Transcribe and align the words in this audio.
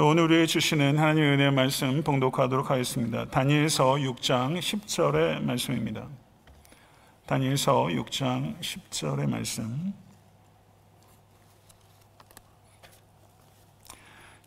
오늘 0.00 0.22
우리에게 0.22 0.46
주시는 0.46 0.96
하나님의 0.96 1.30
은혜의 1.32 1.50
말씀 1.50 2.04
봉독하도록 2.04 2.70
하겠습니다. 2.70 3.24
다니엘서 3.24 3.94
6장 3.94 4.60
10절의 4.60 5.42
말씀입니다. 5.42 6.06
다니엘서 7.26 7.86
6장 7.86 8.60
10절의 8.60 9.28
말씀. 9.28 9.92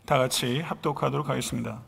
다 0.06 0.16
같이 0.16 0.60
합독하도록 0.60 1.28
하겠습니다. 1.28 1.82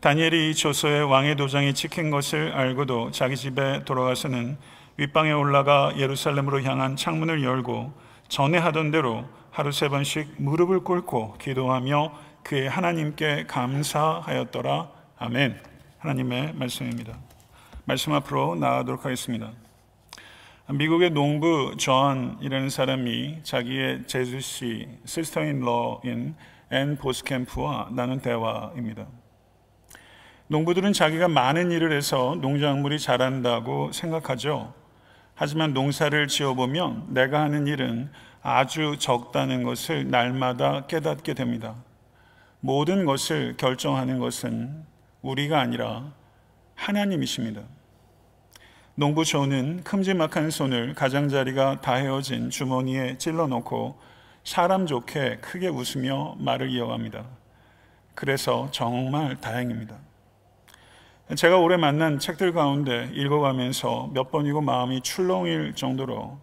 다니엘이 0.00 0.54
조서에 0.54 1.00
왕의 1.00 1.36
도장이 1.36 1.74
찍힌 1.74 2.10
것을 2.10 2.52
알고도 2.52 3.10
자기 3.10 3.36
집에 3.36 3.84
돌아가서는 3.84 4.56
윗방에 4.96 5.32
올라가 5.32 5.92
예루살렘으로 5.98 6.62
향한 6.62 6.96
창문을 6.96 7.44
열고 7.44 7.92
전에 8.28 8.56
하던 8.56 8.90
대로 8.90 9.26
하루 9.50 9.70
세 9.70 9.90
번씩 9.90 10.36
무릎을 10.38 10.80
꿇고 10.80 11.34
기도하며 11.38 12.35
그의 12.46 12.68
하나님께 12.68 13.46
감사하였더라. 13.48 14.88
아멘. 15.18 15.60
하나님의 15.98 16.52
말씀입니다. 16.54 17.18
말씀 17.86 18.12
앞으로 18.12 18.54
나가도록 18.54 19.04
하겠습니다. 19.04 19.50
미국의 20.68 21.10
농부 21.10 21.74
존이라는 21.76 22.70
사람이 22.70 23.40
자기의 23.42 24.04
제수씨 24.06 24.86
sister-in-law인 25.04 26.36
앤 26.70 26.96
보스캠프와 26.96 27.88
나눈 27.90 28.20
대화입니다. 28.20 29.06
농부들은 30.46 30.92
자기가 30.92 31.26
많은 31.26 31.72
일을 31.72 31.90
해서 31.90 32.36
농작물이 32.40 33.00
자란다고 33.00 33.90
생각하죠. 33.90 34.72
하지만 35.34 35.74
농사를 35.74 36.28
지어보면 36.28 37.06
내가 37.08 37.40
하는 37.40 37.66
일은 37.66 38.08
아주 38.40 38.98
적다는 39.00 39.64
것을 39.64 40.08
날마다 40.12 40.86
깨닫게 40.86 41.34
됩니다. 41.34 41.74
모든 42.66 43.04
것을 43.04 43.56
결정하는 43.56 44.18
것은 44.18 44.84
우리가 45.22 45.60
아니라 45.60 46.12
하나님이십니다. 46.74 47.62
농부 48.96 49.24
조는 49.24 49.84
큼지막한 49.84 50.50
손을 50.50 50.94
가장자리가 50.94 51.80
다 51.80 51.94
헤어진 51.94 52.50
주머니에 52.50 53.18
찔러놓고 53.18 54.00
사람 54.42 54.86
좋게 54.86 55.36
크게 55.42 55.68
웃으며 55.68 56.34
말을 56.40 56.70
이어갑니다. 56.70 57.24
그래서 58.16 58.68
정말 58.72 59.40
다행입니다. 59.40 59.96
제가 61.36 61.58
올해 61.58 61.76
만난 61.76 62.18
책들 62.18 62.52
가운데 62.52 63.08
읽어가면서 63.12 64.10
몇 64.12 64.32
번이고 64.32 64.60
마음이 64.60 65.02
출렁일 65.02 65.74
정도로 65.76 66.40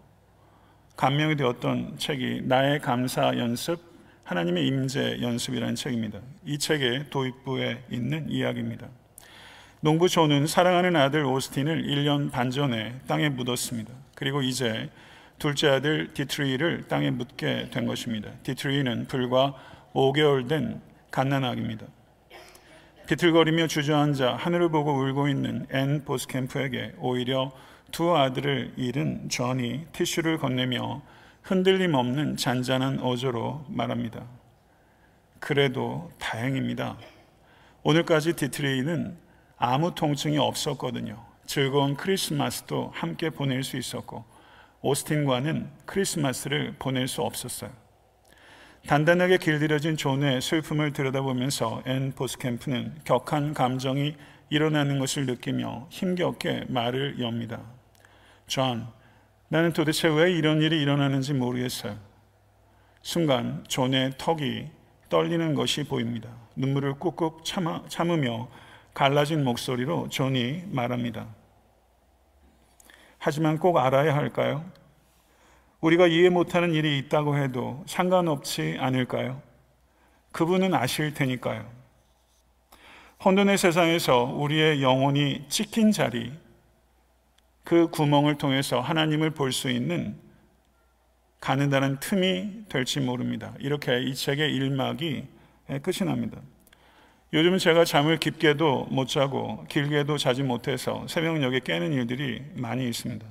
감명이 0.96 1.36
되었던 1.36 1.98
책이 1.98 2.44
나의 2.46 2.80
감사 2.80 3.36
연습, 3.36 3.93
하나님의 4.24 4.66
임재 4.66 5.18
연습이라는 5.20 5.74
책입니다. 5.74 6.18
이 6.46 6.58
책의 6.58 7.10
도입부에 7.10 7.84
있는 7.90 8.30
이야기입니다. 8.30 8.88
농부 9.80 10.08
조는 10.08 10.46
사랑하는 10.46 10.96
아들 10.96 11.24
오스틴을 11.26 11.84
1년 11.84 12.32
반 12.32 12.50
전에 12.50 12.94
땅에 13.06 13.28
묻었습니다. 13.28 13.92
그리고 14.14 14.40
이제 14.40 14.88
둘째 15.38 15.68
아들 15.68 16.14
디트리를 16.14 16.88
땅에 16.88 17.10
묻게 17.10 17.68
된 17.70 17.86
것입니다. 17.86 18.30
디트리는 18.44 19.08
불과 19.08 19.54
5개월 19.92 20.48
된 20.48 20.80
갓난아기입니다. 21.10 21.86
비틀거리며 23.06 23.66
주저앉아 23.66 24.36
하늘을 24.36 24.70
보고 24.70 24.92
울고 24.92 25.28
있는 25.28 25.66
앤 25.70 26.02
보스캠프에게 26.06 26.94
오히려 26.98 27.52
두 27.92 28.16
아들을 28.16 28.72
잃은 28.78 29.28
존이 29.28 29.88
티슈를 29.92 30.38
건네며 30.38 31.02
흔들림 31.44 31.92
없는 31.92 32.38
잔잔한 32.38 33.00
어조로 33.00 33.66
말합니다. 33.68 34.24
그래도 35.40 36.10
다행입니다. 36.18 36.96
오늘까지 37.82 38.32
디트레이는 38.32 39.18
아무 39.58 39.94
통증이 39.94 40.38
없었거든요. 40.38 41.22
즐거운 41.44 41.96
크리스마스도 41.96 42.90
함께 42.94 43.28
보낼 43.28 43.62
수 43.62 43.76
있었고 43.76 44.24
오스틴과는 44.80 45.68
크리스마스를 45.84 46.76
보낼 46.78 47.08
수 47.08 47.20
없었어요. 47.20 47.70
단단하게 48.86 49.36
길들여진 49.36 49.98
존의 49.98 50.40
슬픔을 50.40 50.94
들여다보면서 50.94 51.82
앤 51.84 52.12
보스캠프는 52.12 53.00
격한 53.04 53.52
감정이 53.52 54.16
일어나는 54.48 54.98
것을 54.98 55.26
느끼며 55.26 55.88
힘겹게 55.90 56.64
말을 56.68 57.20
엽니다. 57.20 57.60
존, 58.46 58.86
나는 59.54 59.72
도대체 59.72 60.08
왜 60.08 60.32
이런 60.32 60.60
일이 60.62 60.82
일어나는지 60.82 61.32
모르겠어요. 61.32 61.96
순간 63.02 63.64
존의 63.68 64.14
턱이 64.18 64.66
떨리는 65.08 65.54
것이 65.54 65.84
보입니다. 65.84 66.28
눈물을 66.56 66.94
꾹꾹 66.94 67.44
참아, 67.44 67.84
참으며 67.86 68.48
갈라진 68.94 69.44
목소리로 69.44 70.08
존이 70.08 70.64
말합니다. 70.72 71.28
하지만 73.18 73.58
꼭 73.60 73.78
알아야 73.78 74.16
할까요? 74.16 74.68
우리가 75.80 76.08
이해 76.08 76.30
못하는 76.30 76.74
일이 76.74 76.98
있다고 76.98 77.36
해도 77.36 77.84
상관없지 77.86 78.78
않을까요? 78.80 79.40
그분은 80.32 80.74
아실 80.74 81.14
테니까요. 81.14 81.64
혼돈의 83.24 83.58
세상에서 83.58 84.24
우리의 84.24 84.82
영혼이 84.82 85.44
찍힌 85.48 85.92
자리, 85.92 86.32
그 87.64 87.88
구멍을 87.88 88.36
통해서 88.36 88.80
하나님을 88.80 89.30
볼 89.30 89.52
수 89.52 89.70
있는 89.70 90.16
가는다는 91.40 91.98
틈이 92.00 92.64
될지 92.70 93.00
모릅니다. 93.00 93.54
이렇게 93.58 94.02
이 94.02 94.14
책의 94.14 94.54
일막이 94.54 95.26
끝이 95.82 96.08
납니다. 96.08 96.40
요즘은 97.34 97.58
제가 97.58 97.84
잠을 97.84 98.18
깊게도 98.18 98.88
못 98.90 99.08
자고 99.08 99.64
길게도 99.68 100.16
자지 100.18 100.42
못해서 100.42 101.06
새벽녘에 101.08 101.60
깨는 101.60 101.92
일들이 101.92 102.42
많이 102.54 102.88
있습니다. 102.88 103.26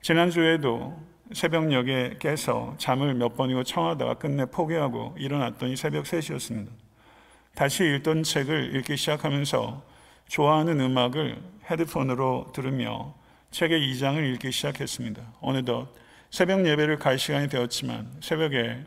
지난주에도 0.00 0.98
새벽녘에 1.32 2.16
깨서 2.18 2.74
잠을 2.78 3.14
몇 3.14 3.36
번이고 3.36 3.62
청하다가 3.62 4.14
끝내 4.14 4.46
포기하고 4.46 5.14
일어났더니 5.18 5.76
새벽 5.76 6.04
3시였습니다. 6.04 6.68
다시 7.54 7.84
읽던 7.84 8.24
책을 8.24 8.74
읽기 8.74 8.96
시작하면서 8.96 9.82
좋아하는 10.28 10.80
음악을 10.80 11.40
헤드폰으로 11.70 12.50
들으며 12.52 13.14
책의 13.54 13.80
2장을 13.82 14.34
읽기 14.34 14.50
시작했습니다. 14.50 15.22
어느덧 15.40 15.86
새벽 16.28 16.66
예배를 16.66 16.98
갈 16.98 17.20
시간이 17.20 17.48
되었지만 17.48 18.16
새벽에 18.20 18.84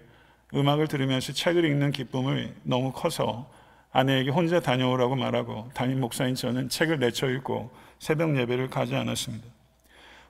음악을 0.53 0.89
들으면서 0.89 1.31
책을 1.31 1.63
읽는 1.63 1.93
기쁨을 1.93 2.53
너무 2.63 2.91
커서 2.91 3.49
아내에게 3.93 4.29
혼자 4.29 4.59
다녀오라고 4.59 5.15
말하고 5.15 5.69
담임 5.73 6.01
목사인 6.01 6.35
저는 6.35 6.67
책을 6.67 6.99
내쳐 6.99 7.29
읽고 7.29 7.71
새벽 7.99 8.37
예배를 8.37 8.69
가지 8.69 8.93
않았습니다. 8.93 9.47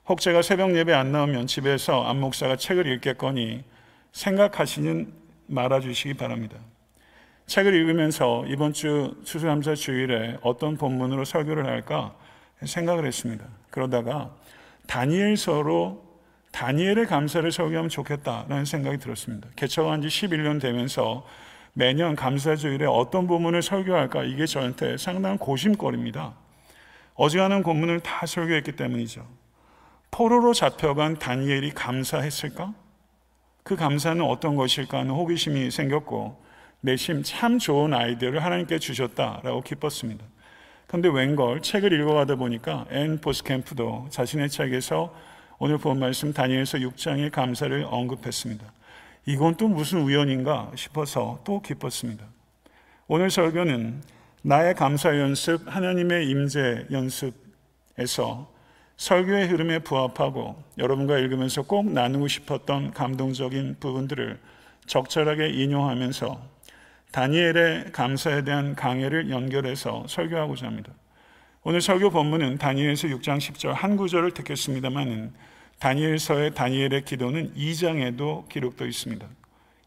혹 0.07 0.21
제가 0.21 0.43
새벽 0.43 0.75
예배 0.75 0.93
안 0.93 1.11
나오면 1.11 1.47
집에서 1.47 2.03
안 2.03 2.19
목사가 2.19 2.57
책을 2.57 2.85
읽겠거니 2.85 3.63
생각하시는 4.11 5.13
말아주시기 5.47 6.13
바랍니다. 6.13 6.57
책을 7.47 7.73
읽으면서 7.73 8.45
이번 8.47 8.73
주 8.73 9.19
추수감사 9.25 9.73
주일에 9.73 10.37
어떤 10.43 10.77
본문으로 10.77 11.25
설교를 11.25 11.65
할까 11.65 12.15
생각을 12.63 13.05
했습니다. 13.05 13.45
그러다가 13.69 14.35
다니엘서로 14.87 16.05
다니엘의 16.51 17.05
감사를 17.05 17.51
설교하면 17.51 17.89
좋겠다라는 17.89 18.65
생각이 18.65 18.97
들었습니다. 18.97 19.47
개척한 19.55 20.01
지 20.01 20.07
11년 20.07 20.59
되면서 20.59 21.25
매년 21.73 22.15
감사주일에 22.15 22.85
어떤 22.85 23.27
본문을 23.27 23.61
설교할까 23.61 24.23
이게 24.23 24.47
저한테 24.47 24.97
상당한 24.97 25.37
고심거리입니다. 25.37 26.33
어지간한 27.13 27.61
본문을 27.61 27.99
다 27.99 28.25
설교했기 28.25 28.71
때문이죠. 28.71 29.27
포로로 30.09 30.53
잡혀간 30.53 31.19
다니엘이 31.19 31.71
감사했을까? 31.71 32.73
그 33.63 33.75
감사는 33.75 34.23
어떤 34.23 34.55
것일까 34.55 34.99
하는 34.99 35.11
호기심이 35.11 35.69
생겼고 35.69 36.43
내심 36.81 37.21
참 37.23 37.59
좋은 37.59 37.93
아이디어를 37.93 38.43
하나님께서 38.43 38.79
주셨다라고 38.79 39.61
기뻤습니다. 39.61 40.25
그런데 40.87 41.09
웬걸 41.09 41.61
책을 41.61 41.91
읽어가다 41.91 42.35
보니까 42.35 42.85
앤 42.91 43.19
보스캠프도 43.19 44.07
자신의 44.09 44.49
책에서 44.49 45.13
오늘 45.59 45.77
본 45.77 45.99
말씀 45.99 46.31
다니엘서 46.33 46.77
6장의 46.79 47.31
감사를 47.31 47.85
언급했습니다. 47.89 48.65
이건 49.25 49.55
또 49.55 49.67
무슨 49.67 50.01
우연인가 50.01 50.71
싶어서 50.75 51.41
또 51.43 51.61
기뻤습니다. 51.61 52.25
오늘 53.07 53.29
설교는 53.29 54.01
나의 54.43 54.75
감사 54.75 55.17
연습, 55.19 55.63
하나님의 55.65 56.29
임재 56.29 56.85
연습에서 56.91 58.49
설교의 58.95 59.47
흐름에 59.47 59.79
부합하고 59.79 60.63
여러분과 60.77 61.17
읽으면서 61.19 61.63
꼭 61.63 61.91
나누고 61.91 62.29
싶었던 62.29 62.91
감동적인 62.91 63.77
부분들을 63.81 64.39
적절하게 64.85 65.49
인용하면서 65.49 66.56
다니엘의 67.11 67.91
감사에 67.91 68.43
대한 68.43 68.75
강해를 68.75 69.29
연결해서 69.29 70.05
설교하고자 70.07 70.67
합니다. 70.67 70.91
오늘 71.63 71.81
설교 71.81 72.11
본문은 72.11 72.57
다니엘서 72.57 73.07
6장 73.09 73.37
10절 73.37 73.73
한 73.73 73.97
구절을 73.97 74.31
듣겠습니다만은 74.31 75.33
다니엘서의 75.79 76.53
다니엘의 76.53 77.05
기도는 77.05 77.53
2장에도 77.55 78.47
기록되어 78.49 78.87
있습니다. 78.87 79.27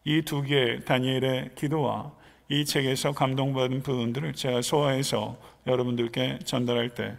이 0.05 0.21
두 0.23 0.41
개의 0.41 0.83
다니엘의 0.85 1.51
기도와 1.55 2.11
이 2.49 2.65
책에서 2.65 3.13
감동받은 3.13 3.83
부분들을 3.83 4.33
제가 4.33 4.61
소화해서 4.61 5.37
여러분들께 5.67 6.39
전달할 6.43 6.89
때 6.89 7.15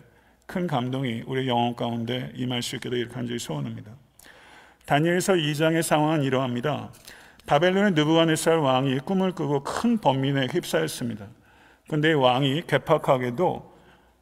큰 0.53 0.67
감동이 0.67 1.23
우리 1.27 1.49
영혼 1.49 1.75
가운데 1.75 2.31
임할 2.35 2.61
수 2.61 2.77
있게 2.77 2.91
이렇게 2.91 3.15
간절히 3.15 3.39
소원합니다. 3.39 3.91
다니엘서 4.85 5.35
2장의 5.35 5.81
상황은 5.81 6.25
이러합니다. 6.25 6.93
바벨론의 7.47 7.93
느부갓네살 7.93 8.59
왕이 8.59 9.01
꿈을 9.01 9.33
꾸고 9.33 9.65
큰 9.65 9.99
번민에 9.99 10.47
휩싸였습니다. 10.47 11.27
근데 11.89 12.13
왕이 12.13 12.63
개팍하게도 12.67 13.73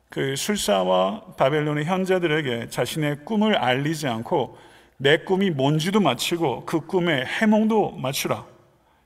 그 0.08 0.34
술사와 0.34 1.34
바벨론의 1.37 1.84
현자들에게 1.84 2.69
자신의 2.69 3.25
꿈을 3.25 3.56
알리지 3.56 4.08
않고 4.08 4.58
내 4.96 5.19
꿈이 5.19 5.50
뭔지도 5.50 6.00
맞히고 6.00 6.64
그 6.67 6.81
꿈의 6.81 7.25
해몽도 7.25 7.93
맞추라. 7.93 8.44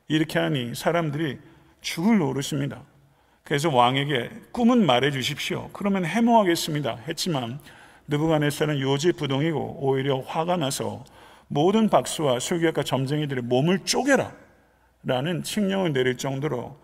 이렇게 0.09 0.39
하니 0.39 0.75
사람들이 0.75 1.39
죽을 1.81 2.19
노릇입니다. 2.19 2.83
그래서 3.43 3.69
왕에게 3.75 4.31
꿈은 4.53 4.87
말해 4.87 5.11
주십시오. 5.11 5.69
그러면 5.73 6.07
해몽하겠습니다. 6.07 7.01
했지만 7.07 7.61
느부갓네살은 8.09 8.81
요지부동이고 8.81 9.79
오히려 9.81 10.21
화가 10.21 10.57
나서 10.57 11.05
모든 11.49 11.89
박수와 11.89 12.41
술객과 12.41 12.83
점쟁이들의 12.83 13.45
몸을 13.45 13.81
쪼개라 13.81 14.33
라는 15.05 15.43
칙령을 15.43 15.93
내릴 15.93 16.17
정도로 16.17 16.79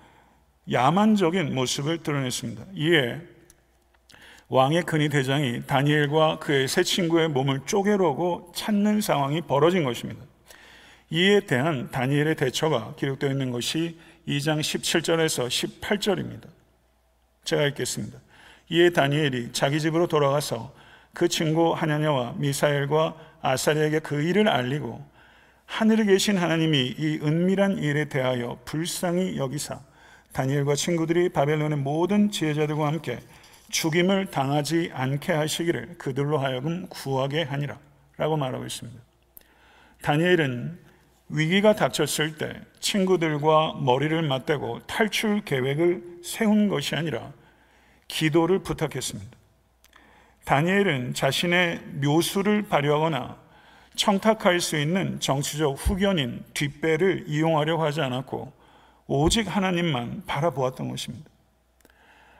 야만적인 0.71 1.55
모습을 1.55 2.03
드러냈습니다. 2.03 2.65
이에 2.75 3.21
왕의 4.49 4.83
근위 4.83 5.09
대장이 5.09 5.63
다니엘과 5.67 6.41
그의 6.41 6.69
세 6.69 6.83
친구의 6.83 7.29
몸을 7.29 7.61
쪼개려고 7.67 8.53
찾는 8.55 9.01
상황이 9.01 9.41
벌어진 9.41 9.85
것입니다. 9.85 10.25
이에 11.11 11.41
대한 11.41 11.91
다니엘의 11.91 12.37
대처가 12.37 12.95
기록되어 12.97 13.31
있는 13.31 13.51
것이 13.51 13.99
2장 14.29 14.61
17절에서 14.61 15.49
18절입니다. 15.81 16.49
제가 17.45 17.67
읽겠습니다. 17.69 18.19
이에 18.71 18.91
다니엘이 18.91 19.53
자기 19.53 19.81
집으로 19.81 20.07
돌아가서 20.07 20.73
그 21.13 21.27
친구 21.29 21.73
하냐냐와 21.73 22.35
미사엘과 22.37 23.17
아사리에게 23.43 24.01
그 24.01 24.23
일을 24.23 24.49
알리고 24.49 25.05
하늘에 25.67 26.05
계신 26.05 26.37
하나님이 26.37 26.95
이 26.99 27.21
은밀한 27.23 27.79
일에 27.79 28.07
대하여 28.07 28.59
불쌍히 28.65 29.37
여기사 29.39 29.81
다니엘과 30.33 30.75
친구들이 30.75 31.29
바벨론의 31.31 31.79
모든 31.79 32.31
지혜자들과 32.31 32.87
함께 32.87 33.21
죽임을 33.71 34.27
당하지 34.27 34.91
않게 34.93 35.33
하시기를 35.33 35.97
그들로 35.99 36.39
하여금 36.39 36.87
구하게 36.89 37.45
하니라 37.45 37.79
라고 38.17 38.37
말하고 38.37 38.67
있습니다. 38.67 39.01
다니엘은 40.03 40.79
위기가 41.29 41.75
닥쳤을 41.75 42.37
때 42.37 42.61
친구들과 42.81 43.75
머리를 43.81 44.21
맞대고 44.23 44.81
탈출 44.87 45.43
계획을 45.45 46.21
세운 46.25 46.69
것이 46.69 46.97
아니라 46.97 47.33
기도를 48.09 48.61
부탁했습니다. 48.61 49.40
다니엘은 50.45 51.15
자신의 51.15 51.81
묘수를 52.03 52.63
발휘하거나 52.63 53.39
청탁할 53.97 54.61
수 54.61 54.79
있는 54.79 55.21
정치적 55.21 55.77
후견인 55.77 56.45
뒷배를 56.55 57.25
이용하려고 57.27 57.85
하지 57.85 58.01
않았고 58.01 58.53
오직 59.07 59.55
하나님만 59.55 60.23
바라보았던 60.27 60.89
것입니다. 60.89 61.29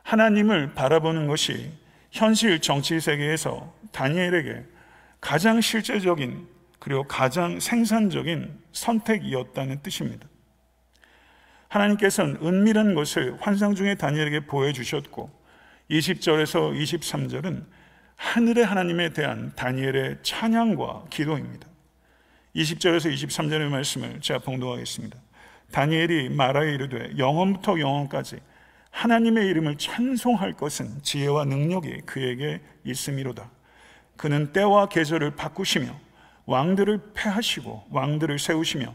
하나님을 0.03 0.75
바라보는 0.75 1.27
것이 1.27 1.73
현실 2.11 2.61
정치 2.61 2.99
세계에서 2.99 3.73
다니엘에게 3.93 4.65
가장 5.21 5.61
실제적인 5.61 6.49
그리고 6.79 7.05
가장 7.05 7.61
생산적인 7.61 8.59
선택이었다는 8.73 9.83
뜻입니다. 9.83 10.27
하나님께서는 11.69 12.39
은밀한 12.43 12.95
것을 12.95 13.37
환상 13.41 13.75
중에 13.75 13.95
다니엘에게 13.95 14.47
보여주셨고 14.47 15.31
20절에서 15.91 16.75
23절은 16.75 17.65
하늘의 18.21 18.67
하나님에 18.67 19.09
대한 19.09 19.51
다니엘의 19.57 20.19
찬양과 20.23 21.07
기도입니다. 21.09 21.67
20절에서 22.55 23.13
23절의 23.13 23.71
말씀을 23.71 24.21
제가 24.21 24.41
봉독하겠습니다. 24.41 25.19
다니엘이 25.73 26.29
말하여 26.29 26.71
이르되 26.71 27.15
영원부터 27.17 27.81
영원까지 27.81 28.37
하나님의 28.91 29.49
이름을 29.49 29.79
찬송할 29.79 30.53
것은 30.53 31.03
지혜와 31.03 31.47
능력이 31.47 32.03
그에게 32.05 32.61
있음이로다. 32.85 33.51
그는 34.19 34.53
때와 34.53 34.91
계절을 34.91 35.35
바꾸시며 35.35 35.99
왕들을 36.45 37.13
패하시고 37.15 37.87
왕들을 37.91 38.39
세우시며 38.39 38.95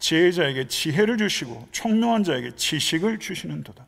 지혜자에게 0.00 0.66
지혜를 0.66 1.16
주시고 1.16 1.68
총명한 1.70 2.24
자에게 2.24 2.56
지식을 2.56 3.20
주시는도다. 3.20 3.86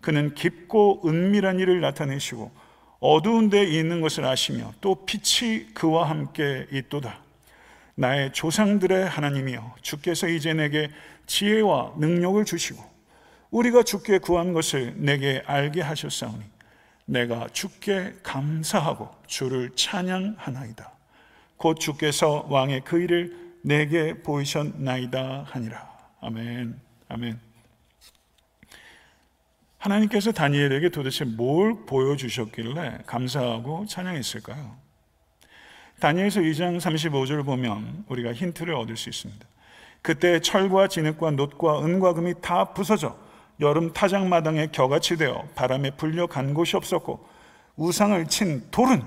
그는 0.00 0.34
깊고 0.34 1.02
은밀한 1.04 1.58
일을 1.58 1.80
나타내시고 1.80 2.52
어두운 3.00 3.48
데 3.48 3.64
있는 3.64 4.00
것을 4.00 4.24
아시며 4.24 4.72
또 4.80 5.04
빛이 5.06 5.72
그와 5.74 6.08
함께 6.08 6.66
있도다. 6.70 7.18
나의 7.94 8.32
조상들의 8.32 9.08
하나님이여 9.08 9.76
주께서 9.82 10.28
이제 10.28 10.54
내게 10.54 10.90
지혜와 11.26 11.94
능력을 11.98 12.44
주시고 12.44 12.82
우리가 13.50 13.82
주께 13.82 14.18
구한 14.18 14.52
것을 14.52 14.94
내게 14.96 15.42
알게 15.46 15.80
하셨사오니 15.80 16.44
내가 17.06 17.48
주께 17.52 18.14
감사하고 18.22 19.10
주를 19.26 19.70
찬양하나이다. 19.74 20.92
곧 21.56 21.74
주께서 21.80 22.46
왕의 22.48 22.82
그 22.84 23.00
일을 23.00 23.36
내게 23.62 24.14
보이셨나이다 24.22 25.46
하니라. 25.48 25.90
아멘. 26.20 26.78
아멘. 27.08 27.49
하나님께서 29.80 30.30
다니엘에게 30.30 30.90
도대체 30.90 31.24
뭘 31.24 31.74
보여주셨길래 31.86 32.98
감사하고 33.06 33.86
찬양했을까요? 33.86 34.76
다니엘서 36.00 36.40
2장 36.40 36.78
35절을 36.78 37.44
보면 37.44 38.04
우리가 38.08 38.32
힌트를 38.32 38.74
얻을 38.74 38.96
수 38.96 39.08
있습니다. 39.08 39.46
그때 40.02 40.40
철과 40.40 40.88
진흙과 40.88 41.32
놋과 41.32 41.82
은과 41.84 42.12
금이 42.14 42.34
다 42.42 42.72
부서져 42.72 43.16
여름 43.60 43.92
타작마당에 43.92 44.68
겨같이 44.68 45.16
되어 45.16 45.48
바람에 45.54 45.92
불려 45.92 46.26
간 46.26 46.54
곳이 46.54 46.76
없었고 46.76 47.26
우상을 47.76 48.26
친 48.28 48.70
돌은 48.70 49.02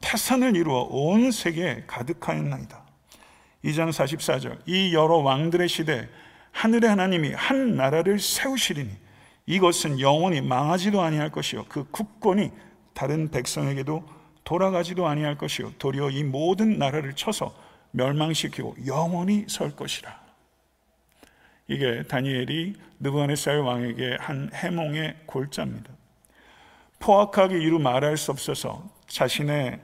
태산을 0.00 0.56
이루어 0.56 0.88
온 0.90 1.30
세계에 1.30 1.84
가득하였나이다. 1.86 2.82
2장 3.64 3.90
44절 3.90 4.58
이 4.66 4.94
여러 4.94 5.16
왕들의 5.16 5.68
시대 5.68 6.08
하늘의 6.50 6.90
하나님이 6.90 7.32
한 7.32 7.76
나라를 7.76 8.18
세우시리니 8.18 8.90
이것은 9.46 10.00
영원히 10.00 10.40
망하지도 10.40 11.00
아니할 11.00 11.30
것이요 11.30 11.66
그 11.68 11.84
국권이 11.90 12.50
다른 12.94 13.30
백성에게도 13.30 14.04
돌아가지도 14.44 15.06
아니할 15.06 15.36
것이요 15.38 15.72
도리어 15.78 16.10
이 16.10 16.24
모든 16.24 16.78
나라를 16.78 17.14
쳐서 17.14 17.54
멸망시키고 17.92 18.76
영원히 18.86 19.44
설 19.48 19.74
것이라. 19.74 20.20
이게 21.68 22.02
다니엘이 22.02 22.74
느부갓네살 23.00 23.60
왕에게 23.60 24.16
한 24.20 24.50
해몽의 24.52 25.16
골자입니다. 25.26 25.92
포악하게 26.98 27.58
이루 27.58 27.78
말할 27.78 28.16
수 28.16 28.30
없어서 28.30 28.88
자신의 29.06 29.80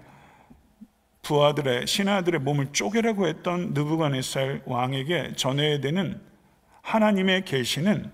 부하들의 1.22 1.86
신하들의 1.86 2.40
몸을 2.40 2.72
쪼개라고 2.72 3.26
했던 3.26 3.74
느부갓네살 3.74 4.62
왕에게 4.66 5.34
전해야 5.36 5.80
되는 5.80 6.20
하나님의 6.82 7.44
계시는 7.44 8.10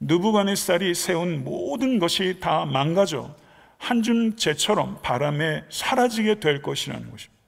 느부갓네살이 0.00 0.94
세운 0.94 1.44
모든 1.44 1.98
것이 1.98 2.38
다 2.40 2.64
망가져 2.64 3.34
한 3.78 4.02
줌 4.02 4.36
재처럼 4.36 5.00
바람에 5.02 5.64
사라지게 5.70 6.40
될 6.40 6.60
것이라는 6.60 7.10
것입니다. 7.10 7.40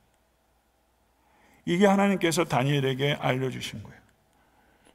이게 1.66 1.86
하나님께서 1.86 2.44
다니엘에게 2.44 3.18
알려주신 3.20 3.82
거예요. 3.82 4.00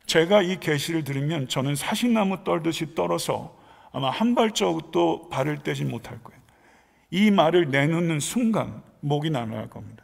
제가 0.07 0.41
이 0.41 0.59
계시를 0.59 1.03
들으면 1.03 1.47
저는 1.47 1.75
사신나무 1.75 2.43
떨듯이 2.43 2.95
떨어서 2.95 3.55
아마 3.91 4.09
한 4.09 4.35
발자국도 4.35 5.29
발을 5.29 5.63
떼지 5.63 5.85
못할 5.85 6.21
거예요. 6.23 6.41
이 7.11 7.29
말을 7.31 7.69
내놓는 7.69 8.19
순간 8.19 8.81
목이 9.01 9.29
날아갈 9.29 9.69
겁니다. 9.69 10.03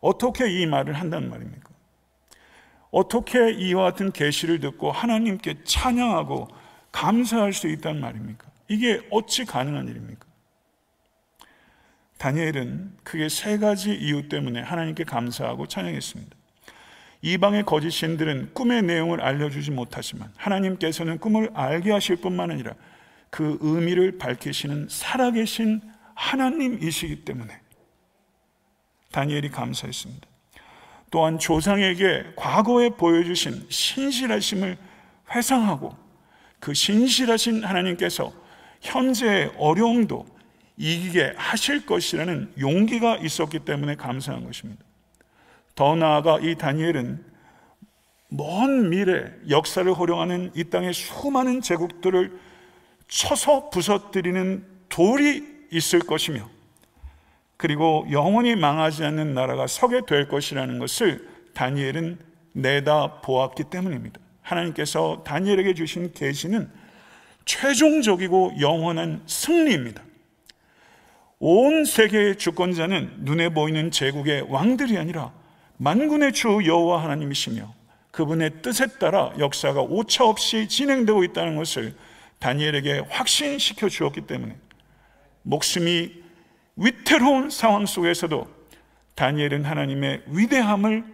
어떻게 0.00 0.50
이 0.50 0.66
말을 0.66 0.94
한단 0.94 1.28
말입니까? 1.28 1.67
어떻게 2.90 3.52
이와 3.52 3.84
같은 3.84 4.12
계시를 4.12 4.60
듣고 4.60 4.90
하나님께 4.90 5.64
찬양하고 5.64 6.48
감사할 6.92 7.52
수 7.52 7.68
있단 7.68 8.00
말입니까? 8.00 8.46
이게 8.68 9.00
어찌 9.10 9.44
가능한 9.44 9.88
일입니까? 9.88 10.26
다니엘은 12.18 12.96
크게 13.04 13.28
세 13.28 13.58
가지 13.58 13.94
이유 13.94 14.28
때문에 14.28 14.60
하나님께 14.60 15.04
감사하고 15.04 15.68
찬양했습니다. 15.68 16.36
이방의 17.22 17.64
거짓 17.64 17.90
신들은 17.90 18.54
꿈의 18.54 18.82
내용을 18.82 19.20
알려주지 19.20 19.70
못하지만 19.70 20.32
하나님께서는 20.36 21.18
꿈을 21.18 21.50
알게 21.54 21.90
하실 21.90 22.16
뿐만 22.16 22.50
아니라 22.50 22.74
그 23.30 23.58
의미를 23.60 24.18
밝히시는 24.18 24.88
살아계신 24.88 25.80
하나님이시기 26.14 27.24
때문에 27.24 27.60
다니엘이 29.12 29.50
감사했습니다. 29.50 30.27
또한 31.10 31.38
조상에게 31.38 32.32
과거에 32.36 32.90
보여주신 32.90 33.66
신실하심을 33.68 34.76
회상하고 35.34 35.96
그 36.60 36.74
신실하신 36.74 37.64
하나님께서 37.64 38.32
현재의 38.80 39.52
어려움도 39.58 40.26
이기게 40.76 41.34
하실 41.36 41.86
것이라는 41.86 42.52
용기가 42.60 43.16
있었기 43.16 43.60
때문에 43.60 43.96
감사한 43.96 44.44
것입니다. 44.44 44.84
더 45.74 45.96
나아가 45.96 46.38
이 46.40 46.54
다니엘은 46.56 47.24
먼 48.30 48.90
미래 48.90 49.32
역사를 49.48 49.90
호령하는 49.90 50.52
이 50.54 50.64
땅의 50.64 50.92
수많은 50.92 51.62
제국들을 51.62 52.38
쳐서 53.08 53.70
부서뜨리는 53.70 54.64
돌이 54.88 55.42
있을 55.72 56.00
것이며 56.00 56.48
그리고 57.58 58.06
영원히 58.10 58.54
망하지 58.54 59.04
않는 59.04 59.34
나라가 59.34 59.66
서게 59.66 60.00
될 60.06 60.28
것이라는 60.28 60.78
것을 60.78 61.28
다니엘은 61.54 62.18
내다 62.52 63.20
보았기 63.20 63.64
때문입니다. 63.64 64.20
하나님께서 64.42 65.22
다니엘에게 65.26 65.74
주신 65.74 66.12
계시는 66.12 66.70
최종적이고 67.44 68.54
영원한 68.60 69.22
승리입니다. 69.26 70.02
온 71.40 71.84
세계의 71.84 72.36
주권자는 72.36 73.24
눈에 73.24 73.48
보이는 73.48 73.90
제국의 73.90 74.46
왕들이 74.48 74.96
아니라 74.96 75.32
만군의 75.78 76.32
주 76.32 76.60
여호와 76.64 77.02
하나님이시며 77.02 77.74
그분의 78.12 78.62
뜻에 78.62 78.86
따라 78.98 79.32
역사가 79.38 79.82
오차 79.82 80.24
없이 80.24 80.68
진행되고 80.68 81.24
있다는 81.24 81.56
것을 81.56 81.94
다니엘에게 82.38 83.04
확신시켜 83.08 83.88
주었기 83.88 84.22
때문에 84.22 84.56
목숨이 85.42 86.27
위태로운 86.78 87.50
상황 87.50 87.86
속에서도 87.86 88.46
다니엘은 89.16 89.64
하나님의 89.64 90.22
위대함을 90.28 91.04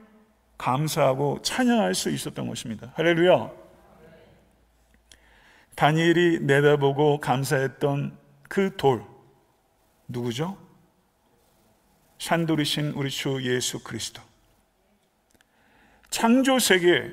감사하고 0.58 1.40
찬양할 1.42 1.94
수 1.94 2.10
있었던 2.10 2.46
것입니다. 2.46 2.92
할렐루야. 2.94 3.50
다니엘이 5.74 6.40
내다보고 6.40 7.18
감사했던 7.18 8.16
그 8.48 8.76
돌, 8.76 9.02
누구죠? 10.06 10.56
산돌이신 12.18 12.90
우리 12.90 13.10
주 13.10 13.40
예수 13.42 13.82
그리스도. 13.82 14.22
창조 16.10 16.58
세계 16.58 17.10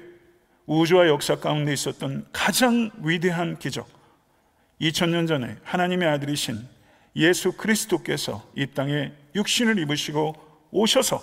우주와 0.67 1.07
역사 1.07 1.37
가운데 1.37 1.73
있었던 1.73 2.27
가장 2.31 2.91
위대한 2.97 3.57
기적. 3.57 3.89
2000년 4.81 5.27
전에 5.27 5.57
하나님의 5.63 6.07
아들이신 6.09 6.67
예수 7.15 7.51
그리스도께서 7.53 8.43
이 8.55 8.67
땅에 8.67 9.11
육신을 9.35 9.79
입으시고 9.79 10.33
오셔서 10.71 11.21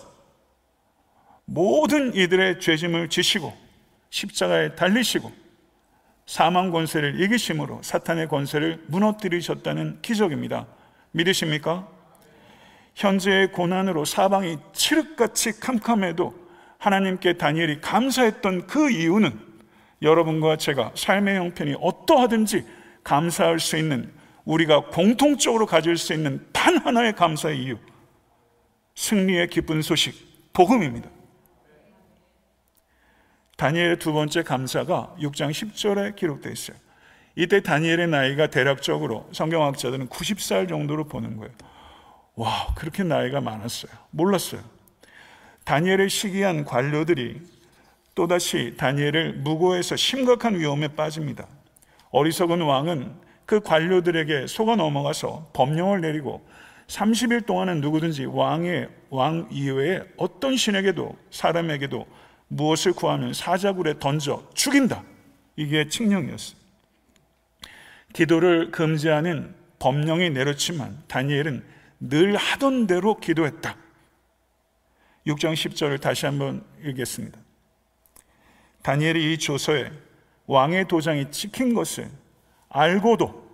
모든 1.44 2.14
이들의 2.14 2.60
죄짐을 2.60 3.08
지시고 3.08 3.52
십자가에 4.10 4.74
달리시고 4.74 5.32
사망 6.26 6.70
권세를 6.70 7.20
이기심으로 7.22 7.80
사탄의 7.82 8.28
권세를 8.28 8.84
무너뜨리셨다는 8.88 10.00
기적입니다. 10.02 10.66
믿으십니까? 11.12 11.88
현재의 12.94 13.52
고난으로 13.52 14.04
사방이 14.04 14.58
칠흑같이 14.74 15.60
캄캄해도 15.60 16.34
하나님께 16.78 17.34
다니엘이 17.34 17.80
감사했던 17.80 18.66
그 18.66 18.90
이유는 18.90 19.38
여러분과 20.02 20.56
제가 20.56 20.92
삶의 20.94 21.36
형편이 21.36 21.76
어떠하든지 21.80 22.66
감사할 23.04 23.58
수 23.58 23.78
있는 23.78 24.12
우리가 24.48 24.86
공통적으로 24.86 25.66
가질 25.66 25.98
수 25.98 26.14
있는 26.14 26.46
단 26.52 26.78
하나의 26.78 27.14
감사의 27.14 27.62
이유. 27.62 27.76
승리의 28.94 29.48
기쁜 29.48 29.82
소식, 29.82 30.14
복음입니다. 30.54 31.10
다니엘의 33.58 33.98
두 33.98 34.14
번째 34.14 34.42
감사가 34.42 35.14
6장 35.20 35.50
10절에 35.50 36.16
기록되어 36.16 36.50
있어요. 36.50 36.78
이때 37.36 37.62
다니엘의 37.62 38.08
나이가 38.08 38.46
대략적으로 38.46 39.28
성경학자들은 39.32 40.08
90살 40.08 40.66
정도로 40.66 41.04
보는 41.04 41.36
거예요. 41.36 41.52
와, 42.34 42.72
그렇게 42.74 43.02
나이가 43.02 43.42
많았어요. 43.42 43.92
몰랐어요. 44.10 44.62
다니엘의 45.64 46.08
시기한 46.08 46.64
관료들이 46.64 47.42
또다시 48.14 48.74
다니엘을 48.78 49.34
무고해서 49.34 49.94
심각한 49.96 50.58
위험에 50.58 50.88
빠집니다. 50.88 51.46
어리석은 52.10 52.62
왕은 52.62 53.27
그 53.48 53.60
관료들에게 53.60 54.46
속아 54.46 54.76
넘어가서 54.76 55.52
법령을 55.54 56.02
내리고 56.02 56.46
30일 56.88 57.46
동안은 57.46 57.80
누구든지 57.80 58.26
왕의 58.26 58.90
왕 59.08 59.48
이외에 59.50 60.02
어떤 60.18 60.54
신에게도 60.54 61.16
사람에게도 61.30 62.06
무엇을 62.48 62.92
구하면 62.92 63.32
사자굴에 63.32 64.00
던져 64.00 64.46
죽인다. 64.52 65.02
이게 65.56 65.88
칙령이었어요. 65.88 66.58
기도를 68.12 68.70
금지하는 68.70 69.54
법령이 69.78 70.28
내렸지만 70.28 71.02
다니엘은 71.08 71.64
늘 72.00 72.36
하던 72.36 72.86
대로 72.86 73.18
기도했다. 73.18 73.74
6장 75.26 75.54
10절을 75.54 76.02
다시 76.02 76.26
한번 76.26 76.62
읽겠습니다. 76.84 77.38
다니엘이 78.82 79.32
이 79.32 79.38
조서에 79.38 79.90
왕의 80.46 80.86
도장이 80.88 81.30
찍힌 81.30 81.72
것을 81.72 82.10
알고도 82.68 83.48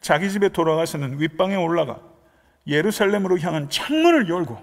자기 0.00 0.30
집에 0.30 0.48
돌아가서는 0.48 1.20
윗방에 1.20 1.54
올라가 1.56 2.00
예루살렘으로 2.66 3.38
향한 3.38 3.70
창문을 3.70 4.28
열고 4.28 4.58